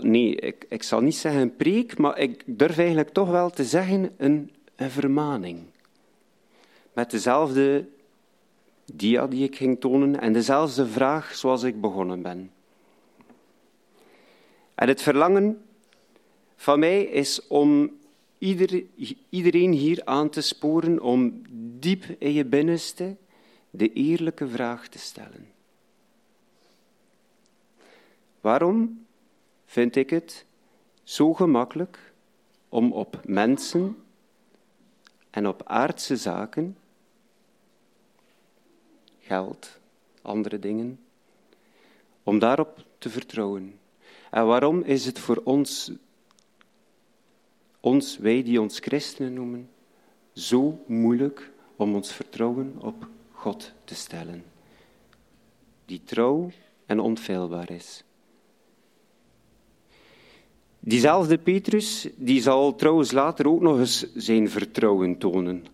Nee, 0.00 0.36
ik, 0.36 0.66
ik 0.68 0.82
zal 0.82 1.00
niet 1.00 1.16
zeggen 1.16 1.40
een 1.40 1.56
preek, 1.56 1.98
maar 1.98 2.18
ik 2.18 2.42
durf 2.46 2.78
eigenlijk 2.78 3.08
toch 3.08 3.30
wel 3.30 3.50
te 3.50 3.64
zeggen 3.64 4.14
een, 4.16 4.50
een 4.76 4.90
vermaning. 4.90 5.74
Met 6.96 7.10
dezelfde 7.10 7.88
dia 8.92 9.26
die 9.26 9.44
ik 9.44 9.56
ging 9.56 9.80
tonen 9.80 10.20
en 10.20 10.32
dezelfde 10.32 10.86
vraag 10.86 11.34
zoals 11.34 11.62
ik 11.62 11.80
begonnen 11.80 12.22
ben. 12.22 12.50
En 14.74 14.88
het 14.88 15.02
verlangen 15.02 15.62
van 16.56 16.78
mij 16.78 17.02
is 17.02 17.46
om 17.46 17.90
ieder, 18.38 18.84
iedereen 19.28 19.72
hier 19.72 20.04
aan 20.04 20.30
te 20.30 20.40
sporen 20.40 21.00
om 21.00 21.42
diep 21.78 22.04
in 22.18 22.32
je 22.32 22.44
binnenste 22.44 23.16
de 23.70 23.92
eerlijke 23.92 24.48
vraag 24.48 24.88
te 24.88 24.98
stellen. 24.98 25.52
Waarom 28.40 29.06
vind 29.66 29.96
ik 29.96 30.10
het 30.10 30.44
zo 31.02 31.34
gemakkelijk 31.34 32.12
om 32.68 32.92
op 32.92 33.20
mensen 33.24 33.96
en 35.30 35.48
op 35.48 35.62
aardse 35.64 36.16
zaken, 36.16 36.76
geld, 39.26 39.78
andere 40.22 40.58
dingen, 40.58 40.98
om 42.22 42.38
daarop 42.38 42.84
te 42.98 43.10
vertrouwen? 43.10 43.78
En 44.30 44.46
waarom 44.46 44.82
is 44.82 45.06
het 45.06 45.18
voor 45.18 45.40
ons, 45.44 45.92
ons, 47.80 48.18
wij 48.18 48.42
die 48.42 48.60
ons 48.60 48.78
christenen 48.78 49.32
noemen, 49.32 49.68
zo 50.32 50.84
moeilijk 50.86 51.52
om 51.76 51.94
ons 51.94 52.12
vertrouwen 52.12 52.74
op 52.78 53.08
God 53.32 53.72
te 53.84 53.94
stellen, 53.94 54.44
die 55.84 56.00
trouw 56.04 56.50
en 56.86 57.00
onfeilbaar 57.00 57.70
is? 57.70 58.04
Diezelfde 60.86 61.38
Petrus 61.38 62.08
die 62.16 62.40
zal 62.42 62.74
trouwens 62.74 63.12
later 63.12 63.48
ook 63.48 63.60
nog 63.60 63.78
eens 63.78 64.14
zijn 64.14 64.50
vertrouwen 64.50 65.18
tonen, 65.18 65.66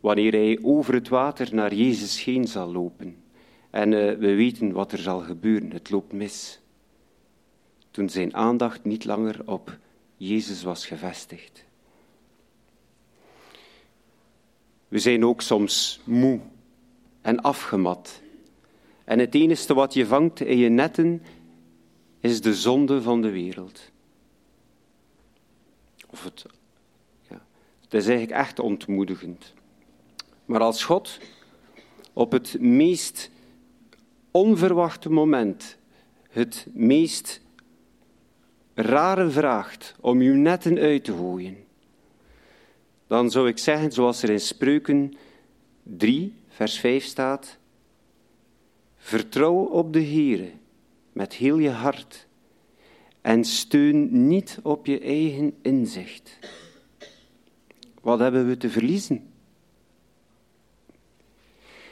wanneer 0.00 0.32
hij 0.32 0.58
over 0.62 0.94
het 0.94 1.08
water 1.08 1.54
naar 1.54 1.74
Jezus 1.74 2.24
heen 2.24 2.46
zal 2.46 2.72
lopen. 2.72 3.16
En 3.70 3.92
uh, 3.92 3.98
we 3.98 4.34
weten 4.34 4.72
wat 4.72 4.92
er 4.92 4.98
zal 4.98 5.20
gebeuren, 5.20 5.70
het 5.70 5.90
loopt 5.90 6.12
mis 6.12 6.60
toen 7.90 8.08
zijn 8.08 8.34
aandacht 8.34 8.84
niet 8.84 9.04
langer 9.04 9.40
op 9.44 9.78
Jezus 10.16 10.62
was 10.62 10.86
gevestigd. 10.86 11.64
We 14.88 14.98
zijn 14.98 15.24
ook 15.24 15.40
soms 15.40 16.00
moe 16.04 16.40
en 17.20 17.40
afgemat. 17.40 18.22
En 19.04 19.18
het 19.18 19.34
enige 19.34 19.74
wat 19.74 19.94
je 19.94 20.06
vangt 20.06 20.40
in 20.40 20.56
je 20.56 20.68
netten 20.68 21.22
is 22.20 22.40
de 22.40 22.54
zonde 22.54 23.02
van 23.02 23.22
de 23.22 23.30
wereld. 23.30 23.90
Of 26.06 26.24
het, 26.24 26.44
ja, 27.28 27.44
het 27.80 27.94
is 27.94 28.06
eigenlijk 28.06 28.38
echt 28.38 28.58
ontmoedigend. 28.58 29.54
Maar 30.50 30.60
als 30.60 30.84
God 30.84 31.18
op 32.12 32.32
het 32.32 32.60
meest 32.60 33.30
onverwachte 34.30 35.10
moment 35.10 35.76
het 36.30 36.66
meest 36.72 37.40
rare 38.74 39.30
vraagt 39.30 39.94
om 40.00 40.20
uw 40.20 40.34
netten 40.34 40.78
uit 40.78 41.04
te 41.04 41.12
gooien, 41.12 41.56
dan 43.06 43.30
zou 43.30 43.48
ik 43.48 43.58
zeggen, 43.58 43.92
zoals 43.92 44.22
er 44.22 44.30
in 44.30 44.40
Spreuken 44.40 45.16
3, 45.82 46.34
vers 46.48 46.78
5 46.78 47.04
staat, 47.04 47.58
vertrouw 48.96 49.64
op 49.64 49.92
de 49.92 50.04
Heere 50.04 50.50
met 51.12 51.34
heel 51.34 51.58
je 51.58 51.70
hart 51.70 52.26
en 53.20 53.44
steun 53.44 54.26
niet 54.26 54.58
op 54.62 54.86
je 54.86 55.00
eigen 55.00 55.54
inzicht. 55.62 56.38
Wat 58.00 58.18
hebben 58.18 58.46
we 58.46 58.56
te 58.56 58.70
verliezen? 58.70 59.29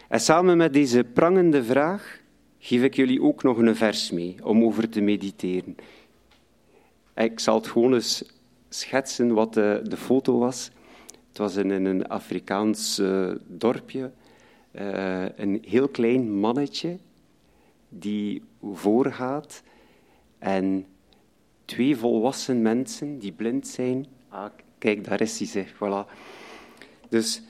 En 0.08 0.20
samen 0.20 0.56
met 0.56 0.72
deze 0.72 1.04
prangende 1.04 1.64
vraag 1.64 2.20
geef 2.58 2.82
ik 2.82 2.94
jullie 2.94 3.22
ook 3.22 3.42
nog 3.42 3.58
een 3.58 3.76
vers 3.76 4.10
mee 4.10 4.36
om 4.44 4.64
over 4.64 4.88
te 4.88 5.00
mediteren. 5.00 5.76
Ik 7.14 7.40
zal 7.40 7.54
het 7.54 7.66
gewoon 7.66 7.94
eens 7.94 8.24
schetsen 8.68 9.34
wat 9.34 9.54
de, 9.54 9.80
de 9.84 9.96
foto 9.96 10.38
was. 10.38 10.70
Het 11.28 11.38
was 11.38 11.56
in, 11.56 11.70
een 11.70 12.08
Afrikaans 12.08 12.98
uh, 12.98 13.34
dorpje. 13.46 14.10
Uh, 14.72 15.24
een 15.36 15.64
heel 15.66 15.88
klein 15.88 16.38
mannetje 16.38 16.98
die 17.88 18.42
voorgaat 18.62 19.62
en 20.38 20.86
twee 21.64 21.96
volwassen 21.96 22.62
mensen 22.62 23.18
die 23.18 23.32
blind 23.32 23.66
zijn. 23.66 24.06
Ah, 24.28 24.50
kijk, 24.78 25.04
daar 25.04 25.20
is 25.20 25.38
hij, 25.38 25.46
zeg. 25.46 25.74
Voilà. 25.74 26.12
Dus 27.08 27.42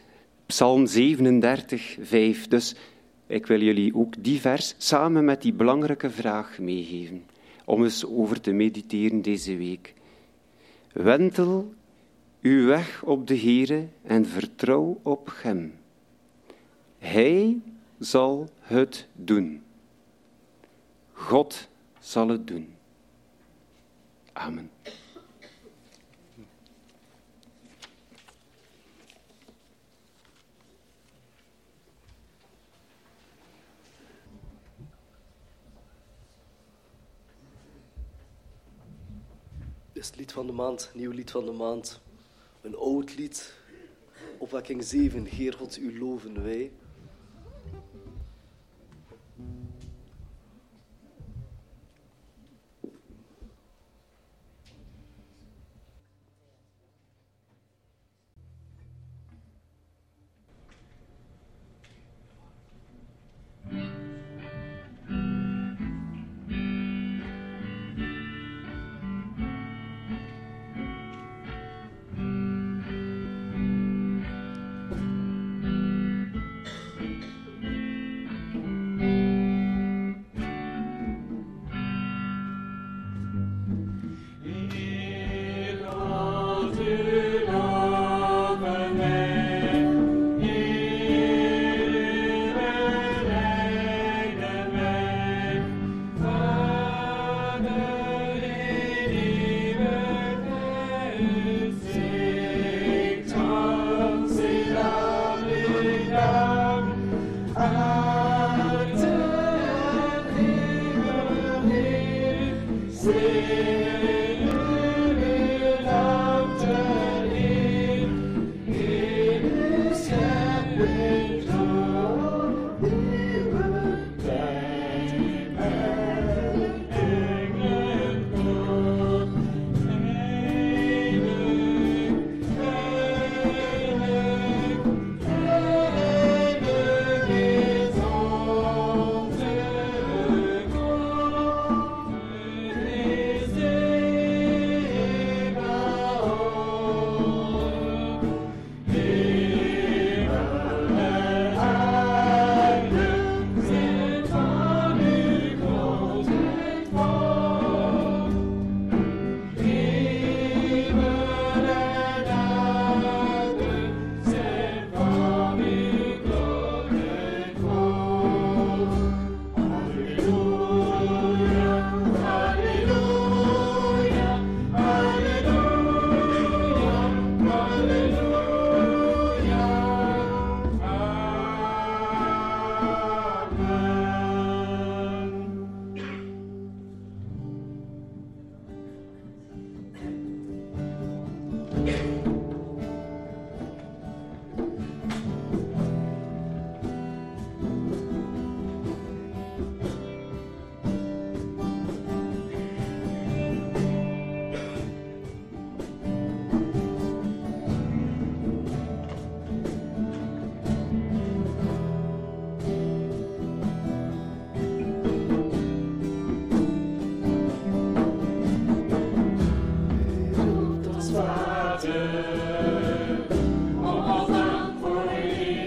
Psalm 0.49 0.87
37, 0.87 1.97
5. 2.01 2.49
Dus 2.49 2.75
ik 3.27 3.47
wil 3.47 3.61
jullie 3.61 3.95
ook 3.95 4.15
die 4.19 4.41
vers 4.41 4.75
samen 4.79 5.25
met 5.25 5.43
die 5.43 5.53
belangrijke 5.53 6.11
vraag 6.11 6.59
meegeven 6.59 7.25
om 7.65 7.85
eens 7.85 8.07
over 8.07 8.41
te 8.41 8.53
mediteren 8.53 9.23
deze 9.23 9.57
week. 9.57 9.95
Wentel 10.93 11.75
uw 12.43 12.67
weg 12.67 13.03
op 13.03 13.27
de 13.27 13.39
Heere 13.39 13.87
en 14.03 14.27
vertrouw 14.27 15.01
op 15.03 15.33
Hem. 15.43 15.75
Hij 16.99 17.59
zal 17.99 18.49
het 18.61 19.07
doen. 19.13 19.63
God 21.13 21.69
zal 21.99 22.29
het 22.29 22.47
doen. 22.47 22.75
Amen. 24.33 24.71
Het 40.07 40.17
lied 40.17 40.33
van 40.33 40.47
de 40.47 40.53
maand, 40.53 40.91
nieuw 40.95 41.11
lied 41.11 41.31
van 41.31 41.45
de 41.47 41.53
maand. 41.53 42.01
Een 42.61 42.77
oud 42.77 43.17
lied. 43.17 43.55
Opwekking 44.39 44.85
7, 44.85 45.25
Heer 45.25 45.53
God, 45.53 45.79
u 45.79 45.99
loven 45.99 46.43
wij. 46.43 46.73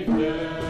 Amen. 0.08 0.61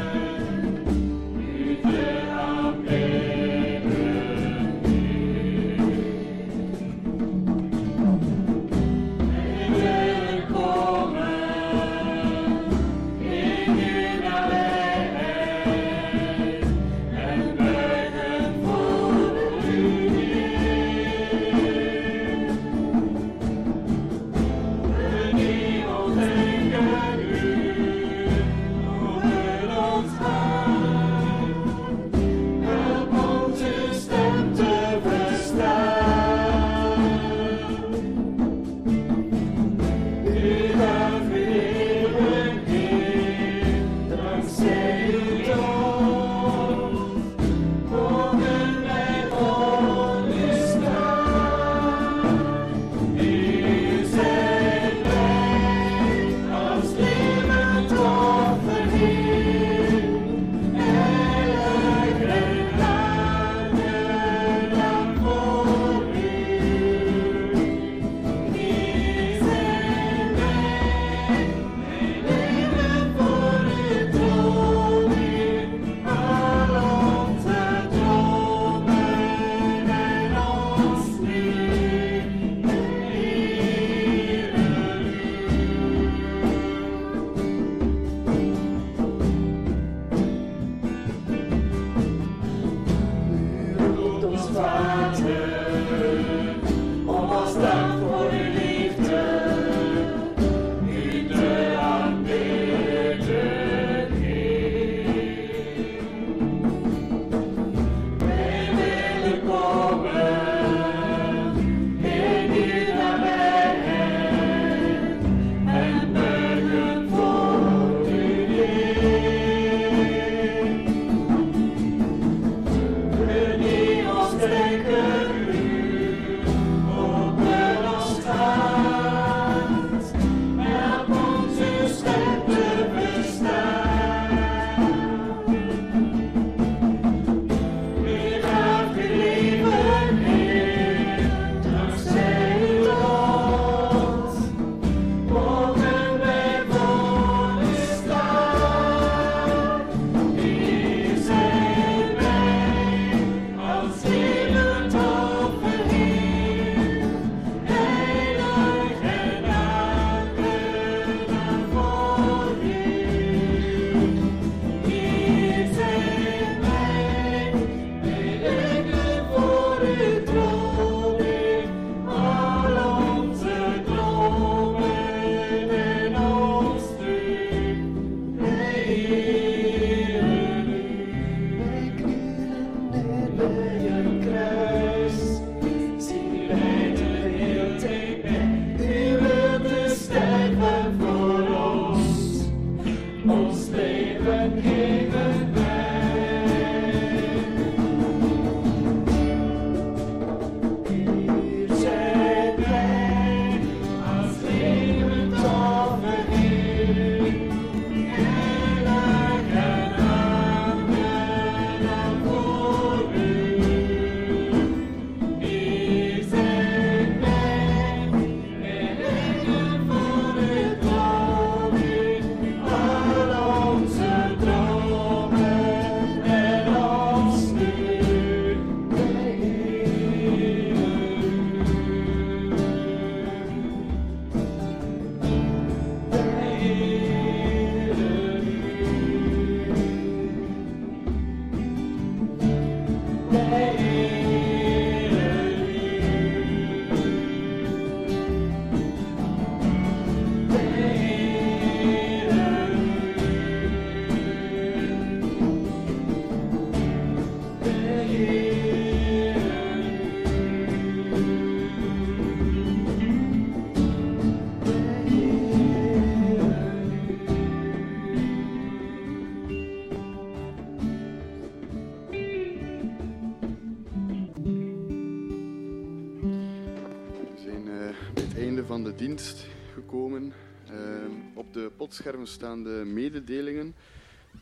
Scherm 282.26 282.40
staan 282.40 282.64
de 282.64 282.84
mededelingen. 282.86 283.76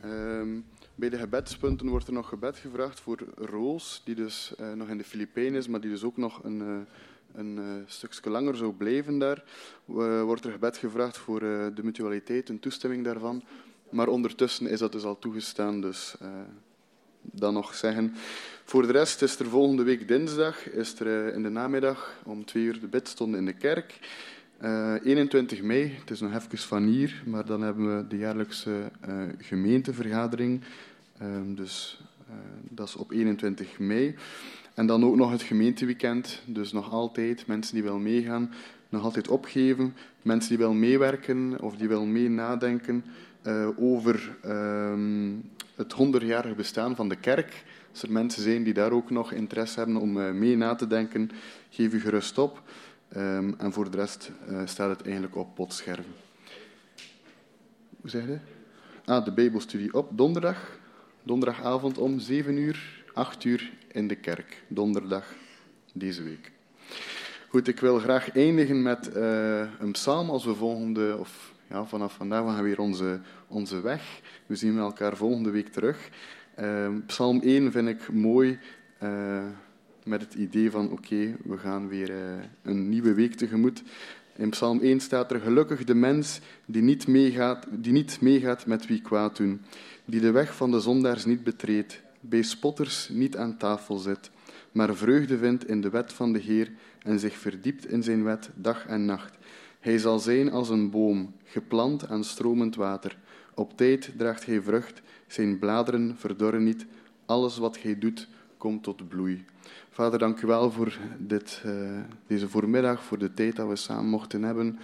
Um, 0.06 0.66
bij 0.96 1.10
de 1.10 1.18
gebedspunten 1.18 1.88
wordt 1.88 2.08
er 2.08 2.14
nog 2.14 2.30
gebed 2.30 2.58
gevraagd 2.58 3.00
voor 3.00 3.18
Roos, 3.36 4.02
die 4.06 4.16
dus 4.16 4.54
uh, 4.60 4.74
nog 4.74 4.88
in 4.90 4.98
de 4.98 5.04
Filipijnen 5.04 5.60
is, 5.60 5.68
maar 5.68 5.82
die 5.82 5.90
dus 5.90 6.04
ook 6.04 6.18
nog 6.18 6.44
een, 6.44 6.60
uh, 6.62 6.78
een 7.34 7.58
uh, 7.58 7.64
stukje 7.86 8.30
langer 8.30 8.56
zou 8.56 8.74
blijven 8.74 9.20
daar. 9.20 9.44
wordt 10.26 10.46
er 10.46 10.52
gebed 10.52 10.78
gevraagd 10.78 11.18
voor 11.18 11.40
de 11.40 11.84
mutualiteit, 11.84 12.50
een 12.50 12.60
toestemming 12.60 13.04
daarvan. 13.04 13.44
Maar 13.90 14.08
ondertussen 14.08 14.68
is 14.68 14.80
dat 14.80 14.92
dus 14.92 15.04
al 15.04 15.20
toegestaan, 15.20 15.82
dus 15.82 16.16
dan 17.22 17.54
nog 17.54 17.76
zeggen. 17.76 18.14
Voor 18.64 18.82
de 18.82 18.92
rest 18.92 19.22
is 19.22 19.40
er 19.40 19.46
volgende 19.46 19.84
week 19.84 20.08
dinsdag, 20.08 20.70
is 20.70 21.00
er 21.00 21.34
in 21.34 21.44
de 21.44 21.50
namiddag 21.50 22.22
om 22.24 22.46
twee 22.46 22.64
uur 22.64 22.80
de 22.80 22.88
bidstonde 22.88 23.38
in 23.38 23.46
de 23.46 23.54
kerk. 23.54 24.00
Uh, 24.64 24.96
eh, 24.96 25.06
21 25.06 25.62
mei, 25.62 25.96
het 26.00 26.10
is 26.12 26.20
nog 26.20 26.34
even 26.34 26.58
van 26.58 26.84
hier, 26.84 27.24
maar 27.26 27.46
dan 27.46 27.62
hebben 27.62 27.98
we 27.98 28.08
de 28.08 28.18
jaarlijkse 28.18 28.92
uh, 29.10 29.16
gemeentevergadering. 29.38 30.62
Uh, 31.22 31.28
dus 31.56 32.02
eh, 32.28 32.36
dat 32.70 32.88
is 32.88 32.96
op 32.96 33.12
21 33.12 33.80
mei. 33.80 34.16
En 34.74 34.86
dan 34.86 35.06
ook 35.06 35.16
nog 35.16 35.32
het 35.32 35.42
gemeenteweekend, 35.42 36.42
dus 36.46 36.72
nog 36.72 36.92
altijd 36.92 37.48
mensen 37.48 37.74
die 37.74 37.84
willen 37.84 38.04
meegaan, 38.04 38.54
nog 38.90 39.04
altijd 39.04 39.28
opgeven. 39.28 39.94
Mensen 40.22 40.50
die 40.50 40.58
willen 40.58 40.80
meewerken 40.80 41.62
of 41.62 41.76
die 41.76 41.88
willen 41.88 42.12
mee 42.12 42.30
nadenken 42.30 43.04
over 43.78 44.38
ehm, 44.42 45.32
het 45.76 45.94
100-jarige 45.94 46.56
bestaan 46.56 46.96
van 46.96 47.10
de 47.10 47.16
kerk. 47.16 47.64
Als 47.92 48.04
er 48.04 48.12
mensen 48.12 48.42
zijn 48.44 48.64
die 48.64 48.74
daar 48.74 48.92
ook 48.92 49.10
nog 49.10 49.32
interesse 49.32 49.80
hebben 49.80 49.98
om 49.98 50.38
mee 50.38 50.58
na 50.58 50.76
te 50.76 50.88
denken, 50.88 51.32
geef 51.70 51.94
u 51.94 52.00
gerust 52.00 52.38
op. 52.38 52.62
Um, 53.18 53.56
en 53.58 53.74
voor 53.74 53.92
de 53.92 53.98
rest 53.98 54.32
uh, 54.50 54.62
staat 54.66 54.90
het 54.90 55.02
eigenlijk 55.02 55.36
op 55.36 55.56
potscherven. 55.56 56.14
Hoe 58.02 58.10
zeg 58.10 58.26
je? 58.26 58.38
Ah, 59.06 59.26
de 59.26 59.32
Bijbelstudie 59.32 59.94
op 59.94 60.18
donderdag. 60.18 60.80
Donderdagavond 61.24 61.98
om 61.98 62.20
7 62.20 62.58
uur, 62.58 63.04
8 63.14 63.44
uur 63.44 63.72
in 63.92 64.08
de 64.08 64.16
kerk. 64.16 64.64
Donderdag 64.68 65.34
deze 65.94 66.24
week. 66.24 66.52
Goed, 67.48 67.68
ik 67.68 67.80
wil 67.80 68.00
graag 68.00 68.32
eindigen 68.32 68.82
met 68.82 69.10
uh, 69.16 69.60
een 69.80 69.92
psalm 69.92 70.30
als 70.30 70.46
we 70.46 70.56
volgende, 70.56 71.18
of 71.20 71.54
ja, 71.70 71.86
vanaf 71.86 72.14
vandaag 72.14 72.46
gaan 72.46 72.56
we 72.56 72.62
weer 72.62 72.80
onze, 72.80 73.20
onze 73.48 73.82
weg. 73.82 74.22
We 74.46 74.56
zien 74.56 74.78
elkaar 74.78 75.18
volgende 75.18 75.50
week 75.50 75.68
terug. 75.68 76.10
Uh, 76.60 76.88
psalm 77.06 77.42
1 77.42 77.72
vind 77.72 77.88
ik 77.88 78.12
mooi. 78.12 78.60
Met 80.10 80.22
het 80.22 80.34
idee 80.34 80.72
van 80.72 80.92
oké, 80.92 81.36
we 81.44 81.58
gaan 81.58 81.88
weer 81.88 82.10
uh, 82.10 82.18
een 82.62 82.90
nieuwe 82.90 83.14
week 83.14 83.36
tegemoet. 83.36 83.84
In 84.36 84.50
Psalm 84.50 84.80
1 84.80 85.00
staat 85.00 85.32
er 85.32 85.40
gelukkig 85.40 85.84
de 85.84 85.94
mens 85.94 86.40
die 86.66 86.82
niet, 86.82 87.08
meegaat, 87.08 87.68
die 87.70 87.92
niet 87.92 88.22
meegaat 88.22 88.66
met 88.66 88.88
wie 88.88 89.02
kwaad 89.02 89.38
doen, 89.38 89.62
die 90.06 90.20
de 90.20 90.32
weg 90.32 90.56
van 90.56 90.72
de 90.72 90.80
zondaars 90.80 91.26
niet 91.26 91.44
betreedt, 91.44 92.02
bij 92.20 92.42
spotters 92.42 93.10
niet 93.10 93.38
aan 93.38 93.58
tafel 93.58 93.98
zit, 93.98 94.32
maar 94.72 94.96
vreugde 94.96 95.38
vindt 95.38 95.68
in 95.68 95.82
de 95.82 95.90
wet 95.90 96.14
van 96.14 96.34
de 96.34 96.40
Heer 96.40 96.72
en 97.04 97.20
zich 97.20 97.38
verdiept 97.38 97.88
in 97.88 98.04
zijn 98.04 98.24
wet 98.24 98.50
dag 98.56 98.86
en 98.86 99.06
nacht. 99.06 99.38
Hij 99.80 99.98
zal 99.98 100.20
zijn 100.20 100.52
als 100.52 100.70
een 100.70 100.90
boom, 100.90 101.34
geplant 101.44 102.08
aan 102.08 102.24
stromend 102.24 102.76
water. 102.76 103.18
Op 103.54 103.78
tijd 103.78 104.12
draagt 104.18 104.46
hij 104.46 104.62
vrucht, 104.62 105.02
zijn 105.28 105.60
bladeren 105.60 106.16
verdorren 106.18 106.64
niet. 106.64 106.86
Alles 107.26 107.58
wat 107.58 107.82
hij 107.82 108.00
doet, 108.00 108.28
komt 108.60 108.84
tot 108.84 109.08
bloei. 109.08 109.46
Vader, 109.90 110.20
dank 110.20 110.42
u 110.42 110.48
wel 110.48 110.72
voor 110.72 110.98
dit, 111.18 111.64
uh, 111.66 112.00
deze 112.28 112.50
voormiddag, 112.50 113.04
voor 113.04 113.18
de 113.18 113.34
tijd 113.34 113.56
dat 113.56 113.68
we 113.68 113.76
samen 113.76 114.10
mochten 114.10 114.44
hebben 114.44 114.80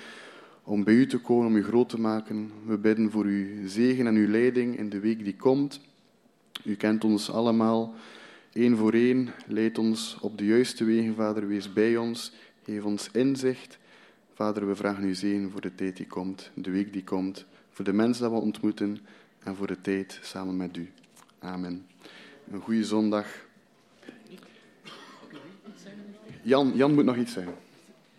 om 0.63 0.83
bij 0.83 0.93
u 0.93 1.07
te 1.07 1.19
komen, 1.19 1.47
om 1.47 1.55
u 1.55 1.63
groot 1.63 1.89
te 1.89 1.99
maken. 1.99 2.51
We 2.65 2.77
bidden 2.77 3.11
voor 3.11 3.25
uw 3.25 3.67
zegen 3.67 4.07
en 4.07 4.15
uw 4.15 4.27
leiding 4.27 4.77
in 4.77 4.89
de 4.89 4.99
week 4.99 5.23
die 5.23 5.35
komt. 5.35 5.79
U 6.63 6.75
kent 6.75 7.03
ons 7.03 7.31
allemaal, 7.31 7.93
één 8.53 8.77
voor 8.77 8.93
één. 8.93 9.29
Leid 9.47 9.77
ons 9.77 10.17
op 10.21 10.37
de 10.37 10.45
juiste 10.45 10.83
wegen, 10.83 11.15
Vader. 11.15 11.47
Wees 11.47 11.73
bij 11.73 11.97
ons. 11.97 12.31
Geef 12.63 12.83
ons 12.83 13.09
inzicht. 13.11 13.77
Vader, 14.33 14.67
we 14.67 14.75
vragen 14.75 15.03
u 15.03 15.13
zegen 15.13 15.51
voor 15.51 15.61
de 15.61 15.75
tijd 15.75 15.97
die 15.97 16.07
komt, 16.07 16.51
de 16.53 16.71
week 16.71 16.93
die 16.93 17.03
komt, 17.03 17.45
voor 17.69 17.85
de 17.85 17.93
mensen 17.93 18.23
dat 18.23 18.31
we 18.31 18.37
ontmoeten 18.37 18.97
en 19.39 19.55
voor 19.55 19.67
de 19.67 19.81
tijd 19.81 20.19
samen 20.21 20.57
met 20.57 20.77
u. 20.77 20.91
Amen. 21.39 21.85
Een 22.51 22.61
goede 22.61 22.83
zondag. 22.83 23.44
Jan, 26.45 26.71
Jan 26.75 26.93
moet 26.93 27.05
nog 27.05 27.17
iets 27.17 27.33
zeggen. 27.33 27.53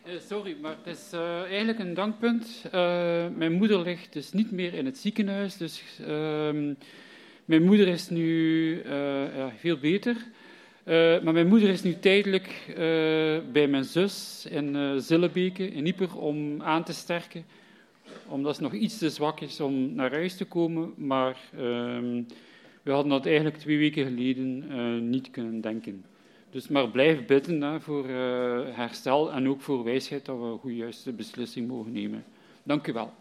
Eh, 0.03 0.13
sorry, 0.29 0.57
maar 0.61 0.77
het 0.83 0.97
is 0.97 1.11
uh, 1.15 1.41
eigenlijk 1.43 1.79
een 1.79 1.95
dankpunt. 1.95 2.63
Uh, 2.67 2.73
mijn 3.37 3.53
moeder 3.53 3.81
ligt 3.81 4.13
dus 4.13 4.33
niet 4.33 4.51
meer 4.51 4.75
in 4.75 4.85
het 4.85 4.99
ziekenhuis. 4.99 5.57
Dus 5.57 5.83
ehm, 6.07 6.73
mijn 7.45 7.63
moeder 7.63 7.89
is 7.89 8.09
nu 8.09 8.83
ja, 9.37 9.53
veel 9.59 9.79
beter. 9.79 10.17
maar 11.23 11.33
mijn 11.33 11.47
moeder 11.47 11.69
is 11.69 11.83
nu 11.83 11.99
tijdelijk 11.99 12.73
bij 13.53 13.69
mijn 13.69 13.85
zus 13.85 14.47
in 14.51 15.01
Zillebeke, 15.01 15.71
in 15.71 15.87
Ieper, 15.87 16.19
om 16.19 16.63
aan 16.63 16.85
te 16.85 16.93
sterken. 16.93 17.45
Omdat 18.29 18.57
ze 18.57 18.63
nog 18.63 18.73
iets 18.73 18.99
te 18.99 19.11
zwak 19.11 19.41
is 19.41 19.61
om 19.61 19.95
naar 19.95 20.11
huis 20.11 20.37
te 20.37 20.45
komen. 20.45 20.93
Maar 20.97 21.37
ehm, 21.53 22.23
we 22.83 22.91
hadden 22.91 23.11
dat 23.11 23.27
eigenlijk 23.27 23.57
twee 23.57 23.79
weken 23.79 24.05
geleden 24.05 25.11
niet 25.11 25.31
kunnen 25.31 25.61
denken. 25.61 26.05
Dus 26.51 26.69
maar 26.69 26.89
blijf 26.89 27.27
bidden 27.27 27.61
hè, 27.63 27.81
voor 27.81 28.07
uh, 28.07 28.61
herstel 28.77 29.33
en 29.33 29.49
ook 29.49 29.61
voor 29.61 29.85
wijsheid 29.85 30.25
dat 30.25 30.39
we 30.39 30.45
een 30.45 30.59
goede 30.59 30.77
juiste 30.77 31.13
beslissing 31.13 31.69
mogen 31.69 31.93
nemen. 31.93 32.25
Dank 32.63 32.87
u 32.87 32.93
wel. 32.93 33.13